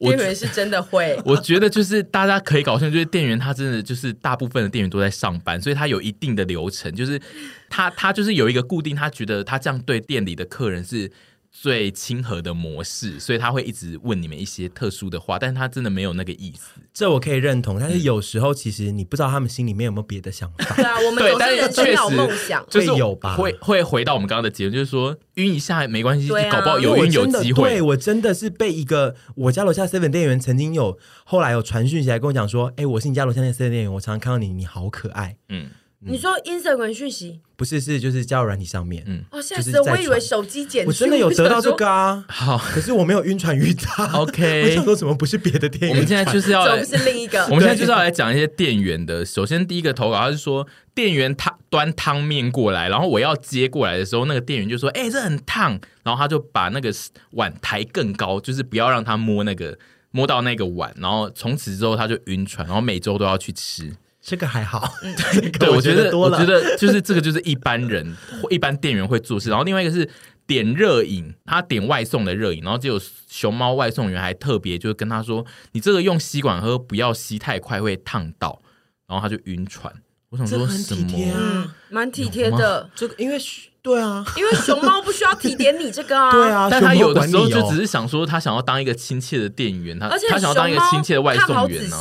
[0.00, 7.20] 店员是真的会， 我觉得就是大家可以搞清楚，就是店员他真的就是大部分的店员都在上班，所以他有一定的流程，就是
[7.68, 11.10] 他他就是有一个固定，他觉得他这样对店里的客人是。
[11.52, 16.80] 最亲和的模式，所以他会一直问你们一些特殊的话，但是他真的没有那个意思。
[16.94, 20.74] 这我可以认同，但是有时候其实你不知道他们心里面有没有别的想法。
[20.76, 23.36] 对啊，我们 都是人生有梦想，就是有吧？
[23.36, 27.70] 会会回到我们刚刚的结论，就是说晕一下没关系，啊、搞不好有晕有机会。
[27.70, 35.36] 对，我真的是被一个我家楼下 seven 店员曾经有后来有传讯起来跟我讲说，哎、欸，我是你家楼下那 seven 店员，我常常看到你，你好可爱。
[35.48, 35.70] 嗯。
[36.02, 39.90] 你说 Instagram 讯息不是，是就是交友软体上面，嗯，哦，吓死我！
[39.90, 44.62] 我以为手机简讯，我真的有得到这个啊，好，可是我没有晕船遇到，OK。
[44.64, 45.90] 我想说什么不是别的店员？
[45.92, 49.26] 我们现在就是要来，不是另一个，我们现在就是要来讲一些店员的。
[49.26, 56.90] 首先第一个投稿，他是说店员他端汤面过来，然后我要接过来的时候，那个店员就说：“哎、欸，这很烫。”然后他就把那个
[57.32, 59.78] 碗抬更高，就是不要让他摸那个
[60.12, 60.94] 摸到那个碗。
[60.96, 63.92] 然后从此之后他就晕船，然后每周都要去吃。
[64.22, 64.92] 这个还好，
[65.58, 68.14] 对，我觉得我觉得就是这个就是一般人
[68.50, 70.08] 一般店员会做事，然后另外一个是
[70.46, 78.60] 点热饮，他点外送的热饮，然后只有熊猫外送员还特别就是跟他说，你这个用吸管喝，不要吸太快会烫到，
[79.08, 79.92] 然后他就晕船。
[80.28, 81.08] 我想说什么？
[81.16, 82.88] 嗯，蛮体贴的。
[82.94, 83.36] 这个因为
[83.82, 91.96] 对啊，因为熊猫不需要提点你这个啊， 对啊，但他有的时候就只是想说他想要当一个亲切的店员，他他想要当一个亲切的外送员呢。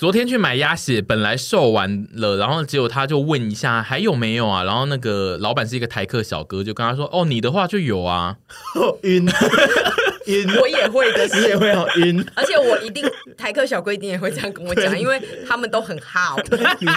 [0.00, 4.64] 昨天去买鸭血，本来售完了，然后结果他就问一下还有没有啊？
[4.64, 8.38] 然后那个老板是一个台客小哥，就跟他说：“哦，你的话就有啊。
[9.04, 9.28] ”晕
[10.24, 12.26] 晕，我也会的， 你也会好晕。
[12.34, 13.04] 而且我一定
[13.36, 16.38] 台客小哥一定也会这样跟我讲，因为他们都很好。
[16.78, 16.88] 你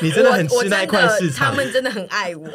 [0.00, 2.48] 你真的很吃那块市场，他们真的很爱我。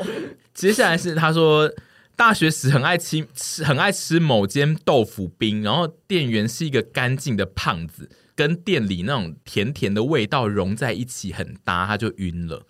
[0.55, 1.71] 接下来是他说
[2.15, 8.09] 大学时很爱吃吃很爱吃某间豆腐冰，然后店员是一个干净的胖子。
[8.35, 12.65] 跟店里那种甜甜的味道融在一起很搭，他就晕了。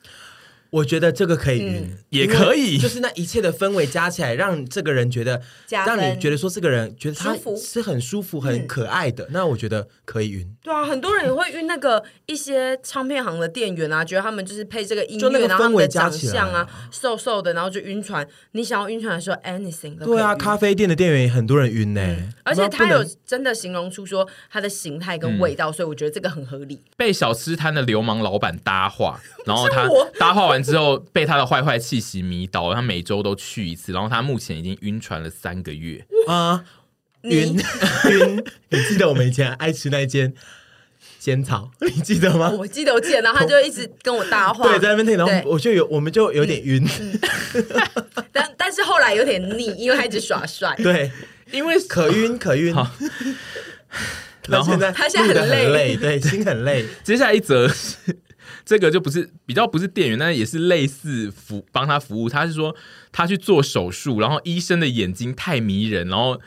[0.73, 9.27] 我觉得这个可以晕，嗯、也可以，就是那一切的氛围加起来，让这个人觉得，让你觉得说这个人觉得他是很舒服、很可爱的。
[9.29, 10.55] 那我觉得可以晕。
[10.63, 18.27] 对啊，很多人也会晕那个一些唱片行的店员啊，觉得他们就是配这个音乐，就那个氛围加起来然后他们的长相啊，瘦瘦的，然后就晕船。
[18.53, 19.95] 你想要晕船的时候，anything。
[20.03, 26.81] 对啊，咖啡店的店员也很多人晕呢、欸嗯，而且他有真的形容出说他的形态跟味道、嗯，所以我觉得这个很合理。
[26.97, 30.62] 被小吃摊的流氓老板搭话， 然后他搭话完。
[30.63, 36.05] 之后被他的坏坏气息迷倒了，他每周都去一次，然后他目前已经晕船了三个月。
[36.27, 36.63] 啊，
[37.23, 37.55] 晕？
[38.09, 38.43] 晕！
[38.69, 40.33] 你记得我们以前爱吃那间
[41.19, 42.49] 仙草， 你记得吗？
[42.51, 46.85] 我记得，我记得，然后他就一直跟我搭话，对，在那边听，然后我就有，我们就有点晕，
[48.31, 51.11] 但但是后来有点腻，因为他一直耍帅，对，
[51.51, 52.73] 因为可晕 可晕，
[54.47, 56.85] 然后现在他现在很累，很累，对，心很累。
[57.03, 57.69] 接下来一则。
[58.65, 62.29] 这个就不是比较不是店员，但是也是类似服帮他服务。
[62.29, 62.75] 他是说
[63.11, 66.39] 他去做手术，然后医生的眼睛太迷人，然后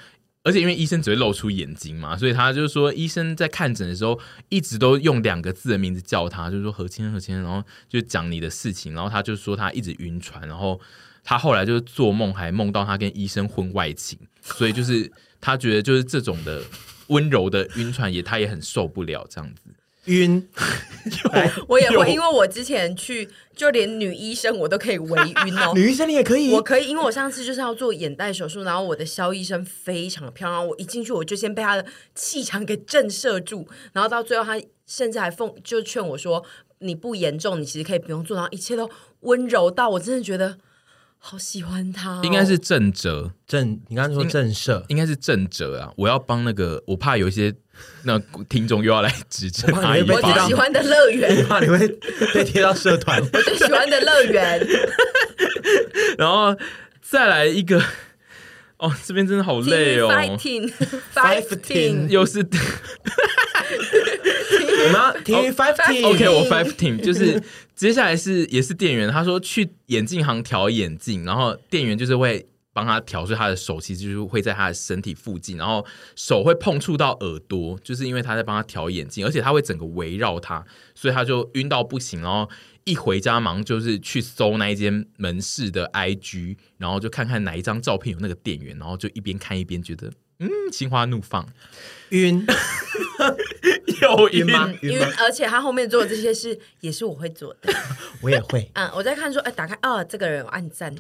[0.43, 10.81] 而且因为医生只会露出眼睛嘛， 所以他就是说医生在看诊的时候一直都用两个字的名字叫他，就是说何谦何谦，然后就讲你的事情，然后他就说他一直晕船，然后
[11.25, 15.11] 他后来就是做梦还梦到他跟医生婚外情，所以就是
[15.41, 16.63] 他觉得就是这种的
[17.09, 19.66] 温柔的晕船也他也很受不了这样子。
[20.07, 20.49] 晕，
[21.69, 25.73] 我也会，因为我之前去，就连女医生我都可以围晕哦。
[25.77, 31.85] 女医生你也可以，我可以，因为我上次就是要做眼袋手术，然后我的肖医生非常的漂亮，我一进去我就先被他的
[32.15, 36.45] 气场给震慑住，然后到最后他甚至还奉就劝我说，
[36.79, 38.91] 你不严重，你其实可以不用做，然后一切都
[39.21, 40.59] 温柔到我真的觉得。
[41.29, 45.91] 好喜欢他、哦，应该是正哲正，你刚刚说正社，应该是正哲啊！
[45.97, 47.53] 我要帮那个，我怕有一些
[48.05, 48.17] 那
[48.49, 49.97] 听众又要来指正他。
[49.97, 51.89] 我最喜欢的乐园，我怕你会
[52.33, 53.21] 被贴到社团。
[53.21, 54.65] 我最喜欢的乐园，
[56.17, 56.57] 然后
[57.03, 57.83] 再来一个，
[58.77, 60.09] 哦，这边真的好累哦。
[61.13, 62.47] Fighting， 又是。
[64.79, 67.43] 我们要听 five team，OK， 我 five team 就是
[67.77, 75.85] 接下来是也是店员，他说去眼镜行调眼镜，然后店员就是会帮他调，所以他的手其实就是会在他的身体附近，然后
[76.17, 80.65] 手会碰触到耳朵，就是因为他在帮他调眼镜，而且他会整个围绕他，
[80.95, 82.23] 所以他就晕到不行。
[82.23, 82.49] 然后
[82.85, 90.11] 一回家忙就是去搜那一间门市的 IG，然后就看看哪一张照片有那个店员，然后就一边看一边觉得。
[90.39, 91.47] 嗯，心花怒放，
[92.11, 92.47] 晕，
[94.03, 94.73] 有晕吗？
[94.83, 97.73] 晕，而且他后面做的这些事也是我会做的，
[98.23, 98.71] 我也会。
[98.75, 100.95] 嗯，我在看说，哎，打开，哦，这个人有按赞，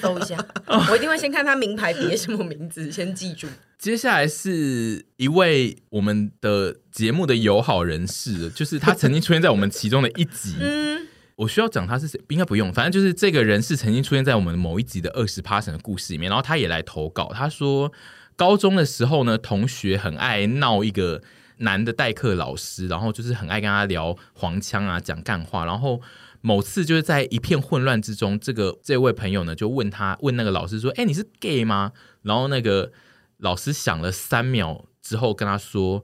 [0.00, 0.36] 搜一下，
[0.90, 3.46] 我一定会先看他名牌别什么名字，先记住。
[3.78, 10.56] 接下来是一位我们的节目的友好人士，就是他曾经出现在我们其中的一集。
[10.60, 12.20] 嗯，我需要讲他是谁？
[12.28, 17.92] 应该不用，反正就是这个人是曾经出现在我们某一集的二十 passion 的故事里面，然后他也来投稿，他说。
[18.36, 21.22] 高中的时候呢，同学很爱闹一个
[21.58, 25.64] 男的代课老师，然后就是很爱跟他聊黄腔啊，讲干话。
[25.64, 26.00] 然后
[26.40, 32.90] 某次就是在一片混乱之中，这个这位朋友呢就问他，问那个老师说：“哎，你是 gay 吗？”然后那个
[33.38, 36.02] 老师想了三秒之后跟他说：“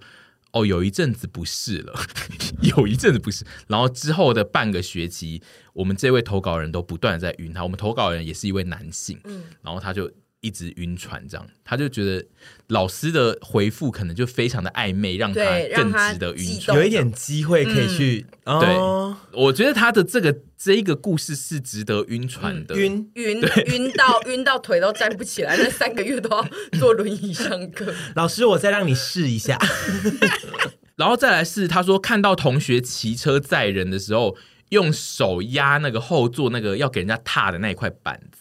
[0.53, 1.95] 哦，有一阵子不是了，
[2.63, 7.65] 有一阵子不是。”然后之后的半个学期，我们这位投稿人都不断的在晕他。
[7.65, 10.09] 我们投稿人也是一位男性，嗯，然后他就。
[10.41, 12.25] 一直晕船，这样他就觉得
[12.69, 15.43] 老师的回复可能就非常的暧昧，让他
[15.75, 16.79] 更值得晕船。
[16.79, 27.93] 有一点机会可以去，嗯、对，我觉得他的这个这一个故事是值得晕船的，晕晕晕到晕到腿都站不起来，那三个月都要坐轮椅上课。
[28.15, 29.59] 老师，我再让你试一下。
[30.95, 34.37] 然后再来是他说看到同学骑车载人的时候，
[34.69, 38.38] 用手压那个后座那个要给人家踏的那一块板子。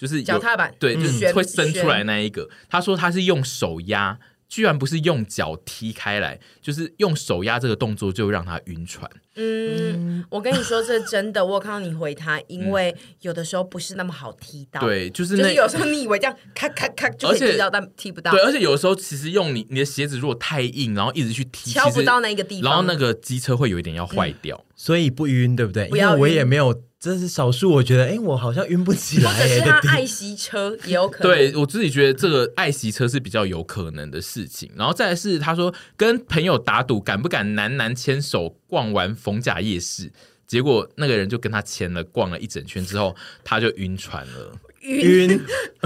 [0.00, 2.48] 就是脚踏板，对，就是会伸出来那一个。
[2.70, 9.10] 他说他是用手压，居然不是用脚踢开来，就是用手压这个动作就让他晕船。
[9.36, 14.80] 嗯，我跟你说这真的，我有看到你回他，因为有的时候不是那么好踢到。
[14.80, 18.30] 对，就是就是有时候你以为这样咔咔咔就可以踢到，但踢不到。
[18.30, 25.88] 对，而且有的时候其实用你你的鞋子如果太硬，然后一直去踢，敲不到那个地方，然后那个机车会有一点要坏掉，所以不晕，对不对？
[25.88, 26.82] 因为我也没有。
[27.00, 29.32] 这是少数，我觉得，哎，我好像晕不起来。
[29.32, 31.32] 或者是他爱惜车也有可能。
[31.32, 34.70] 对，我自己觉得这个爱惜车是比较有可能的事情。
[34.76, 40.12] 然后再来是他说跟朋友打赌，敢不敢男男牵手逛完逢甲夜市？
[40.46, 44.52] 结果那个人就跟他牵了，逛了一整圈之后，他就晕船了。
[44.82, 45.40] 晕晕，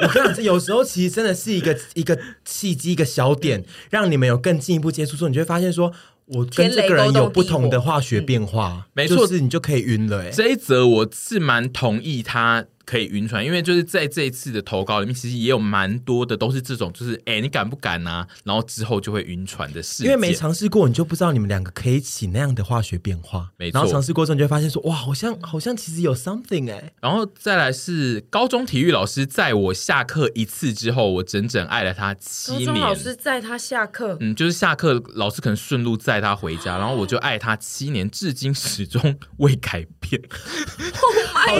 [0.00, 5.92] 我跟你讲，有时候其实真的是一个一个契机，一个小点，让你们有更进一步接触之后，你就会发现说。
[6.26, 10.22] 我跟这个人有不同的化学变化，没错，是你就可以晕了。
[10.22, 18.26] 哎，这一则我是蛮同意他可以晕船，因为就是在这一次的投稿里面，其实也有蛮多的都是这种，就是哎，你敢不敢啊？
[18.44, 20.04] 然后之后就会晕船的事。
[20.04, 23.50] 因为没尝试过，你就不知道你们两个可以起那样的化学变化。
[23.56, 26.92] 没错，然后尝试过之后，你就会发现说，哇，好像好像其实有 something 哎。
[27.00, 32.66] 然后再来是高中体育老师在我下课一次之后，我整整爱了他七年。
[32.66, 40.20] 高中老师在他下课，嗯，就是下课老师可能顺路载他回家，然后我就爱他七年，至今始终未改变。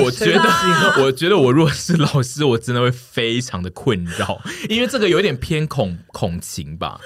[0.03, 7.01] 我觉得，我觉得我如果是老师，我真的会非常的困扰，因为这个有点偏恐恐情吧。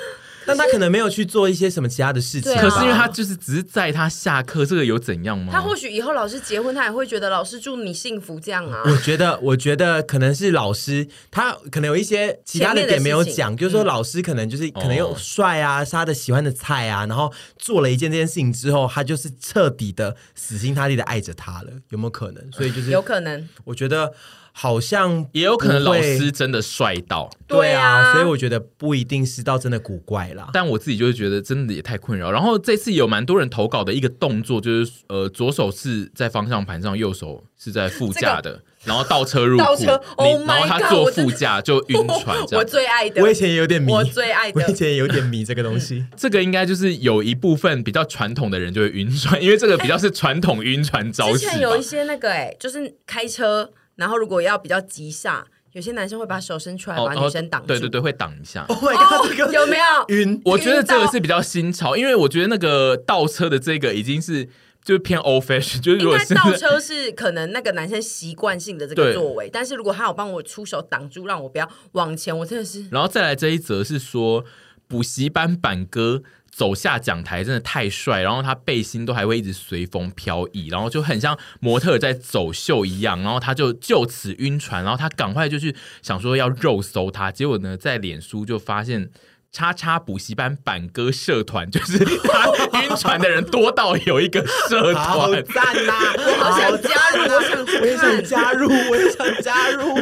[0.48, 5.52] 但他可能没有去做一些什么其他的事情，可是因为他就是只是载他下课，这个有怎样吗？
[5.52, 8.82] 他或许以后老师结婚，他也会觉得老师祝你幸福这样啊。
[8.86, 22.52] 我觉得，我觉得可能是老师，他可能有一些其他的点没有讲， 就是说老师可能就是可能又帅啊，是他的喜欢的菜啊，然后做了一件这件事情之后，他就是彻底的死心塌地的爱着他了，有没有可能？
[22.52, 24.12] 所以就是有可能，我觉得。
[24.60, 30.50] 好像也有可能老师真的帅到，对啊，所以我觉得不一定是到真的古怪啦。
[30.52, 32.32] 但我自己就是觉得真的也太困扰。
[32.32, 40.02] 然后这次有蛮多人投稿的一个动作，就是呃，左手是在方向盘上，右手是在副驾的，然后倒车入库，倒车，
[40.44, 42.36] 然后他坐副驾就晕船。
[42.50, 46.04] 我最爱的，我以前也有点迷，我最爱的，我以前也有点迷这个东西。
[46.16, 51.38] 这个应该就是有一部分比较传统的人就会晕船，因为这个比较是传统晕船招式。
[51.38, 53.70] 之前有一些那个哎，就是开车。
[53.98, 57.66] 然后如果要比较急刹，有些男生会把手伸出来把女生挡住。
[57.66, 58.64] 对对对，会挡一下。
[58.68, 60.40] Oh my God，这个有没有晕？
[60.44, 64.44] 我觉得这个是比较新潮，因为我觉得那个倒车的这个已经是
[64.84, 72.86] 就是偏 old fashion， 就是如果是倒车是可能那个男生习惯性的这个 作为，但是如果他有帮我出手挡住，让我不要往前，我真的是。
[72.90, 74.44] 然后再来这一则是说
[74.86, 76.22] 补习班板哥。
[76.58, 89.08] 走下讲台真的太帅，然后他背心都还会一直随风飘逸，然后就很像模特在走秀一样，然后他就就此晕船，然后他赶快就去想说要肉搜他，结果呢在脸书就发现
[89.50, 95.94] 叉叉补习班板哥社团， 就是他晕船的人多到有一个社团，好赞呐！
[96.18, 99.96] 我好想加入，我想，我也想加入， 我也想加入。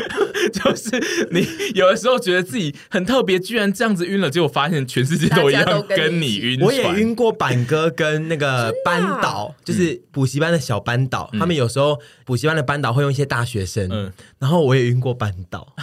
[0.52, 6.60] 就是你有的时候觉得自己很特别，居然这样子晕了，结果发现全世界都一样跟你晕。
[6.60, 15.74] 我也晕过板哥跟那个班导，就是补习班的小班导，他们有时候补习班的班导会用一些大学生，嗯，然后我也晕过班导。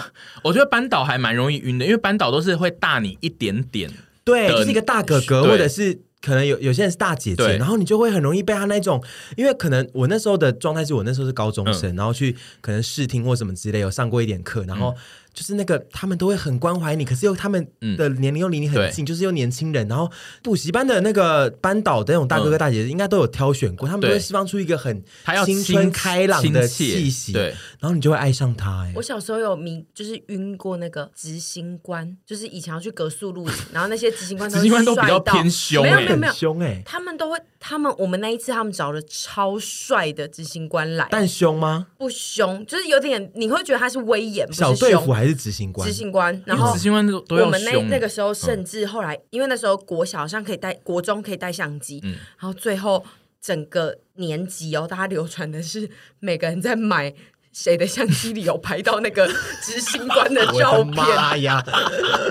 [0.44, 3.92] 我觉得班导还蛮容易晕的，因为班导都是会大你一点点，
[4.24, 6.00] 对，就是一个大哥哥，或者是。
[6.26, 9.04] 可能有有些人是大姐姐，然后你就会很容易被他那种，
[9.36, 14.96] 因为可能我那时候的状态是我那时候是高中生，嗯、然后去可能试听或什么之类，有上过一点课，然后。
[15.34, 17.68] 嗯就是那个，他们都会很关怀你，可是又他们
[17.98, 19.88] 的年龄又离你很近，嗯、就是又年轻人。
[19.88, 20.10] 然后
[20.44, 25.04] 补习班的那个班导的那种大哥哥大姐姐，应该都有挑选过，嗯、他们都会释放出一个很
[25.44, 27.48] 青春开朗的气息，对，
[27.80, 28.84] 然后你就会爱上他。
[28.84, 41.88] 哎，我小时候有迷，就是晕过那个执行官，就是以前要去隔宿露营， 然后那些执行官，执行官都比较偏凶，没有没有没有凶哎，他们都会，他们我们那一次他们找了超帅的执行官来，但凶吗？
[41.98, 45.23] 不凶，就是有点你会觉得他是威严，不是小队服还。
[45.24, 53.04] 还是执行官，执行官，然后执行官都都要我们那那个时候，甚至后来，因为那时候国小好像可以带，国中可以带相机，嗯，然后最后
[53.42, 57.14] 整个年级哦，大家流传的是每个人在买
[57.52, 59.26] 谁的相机里有拍到那个
[59.62, 61.64] 执行官的照片，妈呀，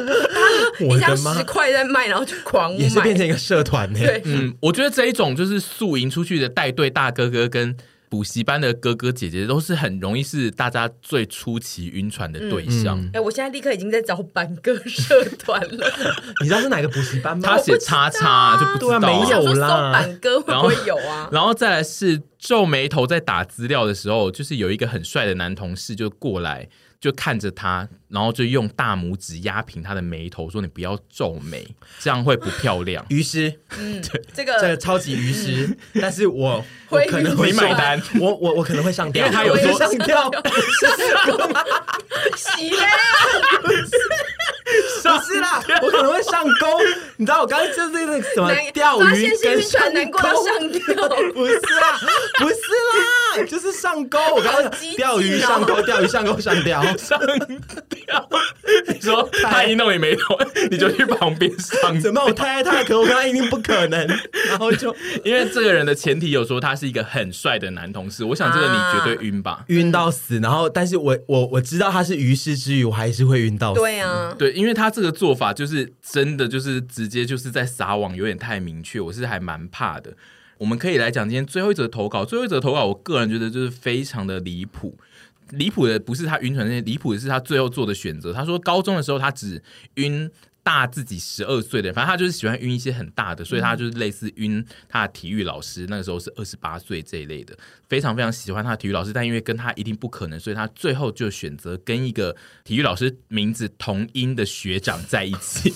[0.78, 3.98] 一张十块在卖，然后就狂买，也是变成一个社团呢。
[3.98, 7.76] 对，嗯，我觉得这一种就是宿营出去的带队大哥哥跟。
[8.12, 12.98] 补习班的哥哥姐姐都是很容易是大家最初期晕船的对象。
[12.98, 15.90] 哎、嗯，欸，我现在立刻已经在找板哥社团了。
[16.42, 17.42] 你知道是哪个补习班吗？
[17.42, 19.92] 他写叉叉就不知道，对啊，没有啦。
[19.94, 21.30] 板哥会不会有啊？
[21.32, 26.68] 然后 再来是皱眉头，在打资料的时候，就是有一个很帅的男同事就过来。
[27.00, 31.66] 就看着他，然后就用大拇指压平他的眉头，说：“你不要皱眉，
[31.98, 37.72] 这样会不漂亮。”于是，嗯，对，这个这个超级于是， 但是我我可能会买。
[37.72, 40.30] 单，我我我可能会上吊，因为他有说上吊，
[42.36, 42.86] 洗嘞，
[43.62, 43.88] 不是。
[45.40, 46.66] 啦，我可能会上钩。
[47.16, 50.18] 你知道我刚才就是那个什么钓鱼跟上钩，
[51.34, 51.98] 不是啊，
[52.38, 54.18] 不是啦，就是上钩。
[54.34, 56.80] 我刚刚钓鱼上钩，钓鱼上钩上吊。
[56.96, 57.18] 上
[57.88, 58.01] 吊，
[58.92, 60.36] 你说他一弄你眉头，
[60.70, 62.00] 你就去旁边上。
[62.00, 62.82] 怎么我太爱他？
[62.84, 64.06] 可我刚刚一定不可能。
[64.48, 64.94] 然后就
[65.24, 70.38] 因为这个人的前提有说他是一个很帅的男同事，我想这个你绝对晕吧，晕到死。
[70.40, 73.80] 然后，但是我我我知道他是于师之余，我还是会晕到死。
[73.80, 80.14] 对啊，对，因为他这个做法就是真的就是直接就是在撒网，有点太明确，我是还蛮怕的。
[80.58, 84.96] 我们可以来讲今天最后一则投稿，最后一则投稿，我个人觉得就是非常的离谱。
[85.50, 88.32] 离谱的不是他晕船那些，离谱的是他最后做的选择。
[88.32, 89.62] 他说高中的时候他只
[89.94, 90.30] 晕
[90.62, 97.56] 大自己十二岁的，反正他就是喜欢晕一些很大的，所以他就是类似晕他的体育老师，那个时候是二十八岁这一类的，
[97.88, 105.72] 非常非常喜欢他的体育老师，但因为跟他一定不可能，所以他最后就选择跟一个体育老师名字同音的学长在一起。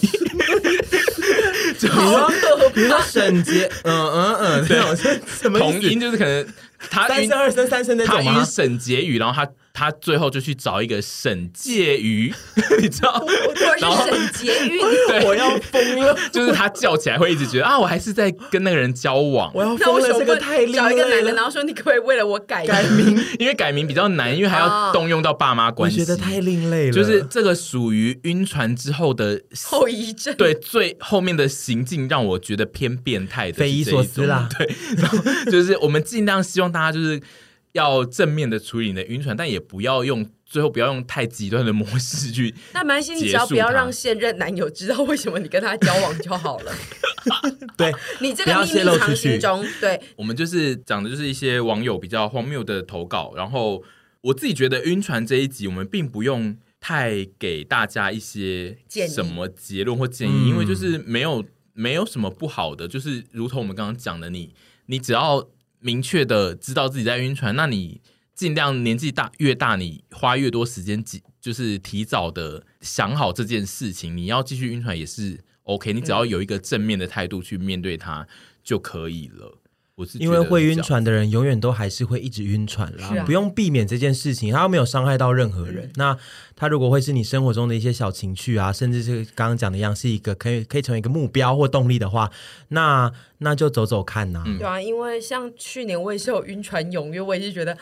[1.79, 2.31] 比如说，
[2.73, 4.79] 比如说沈杰，嗯嗯嗯，对，
[5.27, 6.47] 什么同音就是可能
[6.79, 8.33] 他三生二声三声那种吗？
[8.33, 9.51] 他晕沈婕妤，然后他。
[9.77, 12.33] 他最后就去找一个沈介瑜，
[12.81, 13.23] 你知道？
[13.79, 16.17] 然后沈婕妤，对，我要疯了。
[16.33, 19.53] 就是他叫起来会一直觉得啊，我还是在跟那个人交往。
[19.55, 20.89] 我要疯了，这个太厉害了。
[20.89, 23.23] 找一个男的，然后说你可不可以为了我改改名？
[23.39, 26.01] 因为改名比较难，因为还要动用到爸妈关系。
[26.01, 26.93] 我觉得太另类了。
[26.93, 30.35] 就是这个属于晕船之后的后遗症。
[30.39, 34.49] 对，最后面的行径让我觉得偏变态的，匪夷所思啦。
[34.59, 35.19] 对，然后
[35.51, 37.21] 就是我们尽量希望大家就是。
[37.77, 42.55] 要正面的处理你的晕船，但也不要用最后不要用太极端的模式去。
[42.73, 46.73] 那蛮心，你只要不要让现任男友知道为什么你跟他交往就好了。
[47.77, 49.65] 对， 你这个秘密藏心中。
[49.81, 53.33] 对，我们就是讲的就是一些网友比较荒谬的投稿。
[53.37, 53.83] 然后
[54.23, 64.39] 我自己觉得晕船这一集，我们并不用太给大家一些什么结论或建议，因为就是没有没有什么不好的，就是如同我们刚刚讲的你，
[64.87, 65.49] 你你只要。
[65.81, 68.01] 明确的知道自己在晕船，那你
[68.35, 71.03] 尽量年纪大越大，你花越多时间，
[71.41, 74.17] 就是提早的想好这件事情。
[74.17, 78.27] 你要继续晕船也是 OK，你只要有一个正面的态度去面对它
[78.63, 79.59] 就可以了。
[79.97, 85.87] 我是因为会晕船的人，永远都还是会一直晕船啦，啊、不用避免这件事情，他又没有伤害到任何人。
[85.87, 86.19] 嗯、那
[86.55, 92.31] 他如果会是你生活中的一些小情趣啊，甚至是刚刚讲的一样，是一个可以可以成为一个目标或动力的话，
[92.69, 94.45] 那那就走走看呐、啊。
[94.59, 97.79] 对啊，因为像去年我也是有晕船踊跃，我也是觉得啊，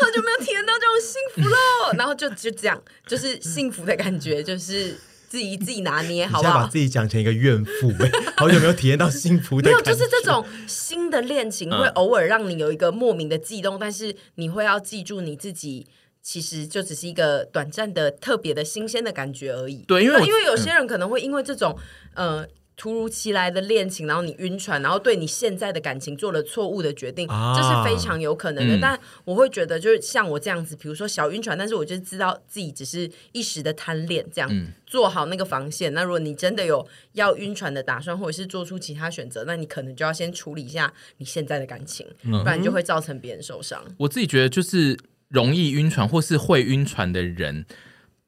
[0.00, 4.98] 好久没有体验到这种幸福喽， 然后就就这样，就是幸福的感觉，就是。
[5.34, 6.60] 自己自己拿捏，好不好？
[6.60, 9.68] 把自己讲成一个怨妇，哎，好久没有体验到幸福的。
[9.68, 15.88] 没有，就是这种新的恋情会偶尔让你有一个莫名的悸动，嗯、但是你会要记住你自己。
[16.22, 19.84] 其实就只是一个短暂的、特别的新鲜的感觉而已。
[19.86, 21.76] 对，因为因为有些人可能会因为这种、
[22.14, 28.76] 嗯、呃突如其来的恋情，然后你晕船，然后对你现在的感情做了错误的决定，啊、这是非常有可能的。
[28.76, 35.94] 嗯、但我会觉得，就是像我这样子，比如说小晕船，但是我就知道自己只是一时的贪恋，这样、嗯、做好那个防线。
[35.94, 43.84] 那如果你真的有要晕船的打算，或者是做出其他选择，那你可能就要先处理一下你现在的感情，嗯、不然就会造成别人受伤。
[43.98, 44.98] 我自己觉得就是。
[45.30, 47.66] 容易晕船或是会晕船的人，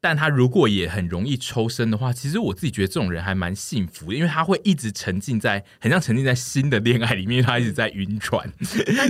[0.01, 8.53] 但他如果也很容易抽身的话，其实我自己觉得这种人还蛮幸福的，因为他会一直沉浸在很像沉浸在新的恋爱里面，他一直在晕船，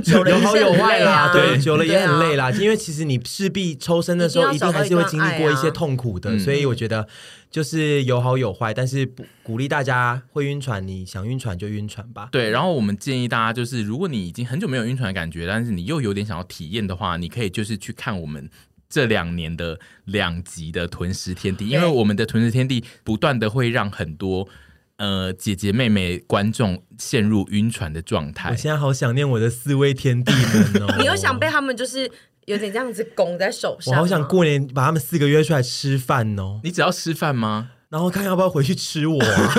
[0.02, 2.50] 久了 有好有坏啦，对，久了也很累啦。
[2.52, 7.06] 因为其实你势必抽身的时候，一定还是会经历过一些痛苦的，所以我觉得
[7.50, 12.28] 就是有好有坏，但是不鼓励大家会晕船，你想晕船就晕船吧。
[12.32, 18.48] 对，然后我们建议大家就是，如果你已经很久没有晕船的感觉，但是你又有点想要体验的话，你可以就是去看我们
[18.88, 24.48] 这两年的两集的《屯食天地》，因为我们的《屯食天地》不断的会让很多
[24.96, 28.50] 呃姐姐妹妹观众陷入晕船的状态。
[28.50, 30.96] 我现在好想念我的四位天地们哦！
[31.00, 32.10] 你又想被他们就是。
[32.46, 36.60] 有点这样子拱在手上，我好想过年把他们四个约出来吃饭哦。
[36.62, 37.72] 你只要吃饭吗？
[37.90, 39.54] 然后看要不要回去吃我啊？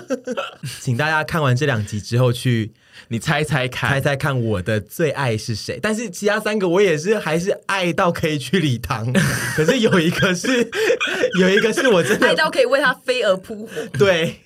[0.80, 2.72] 请大家看完这两集之后去，
[3.08, 5.78] 你猜猜看，猜猜看我的最爱是谁？
[5.80, 9.12] 但是其他三个我也是还是爱到可以去礼堂，
[9.56, 10.68] 可是有一个是
[11.38, 13.70] 有一个是我真的爱到可以为他飞蛾扑火。
[13.98, 14.36] 对。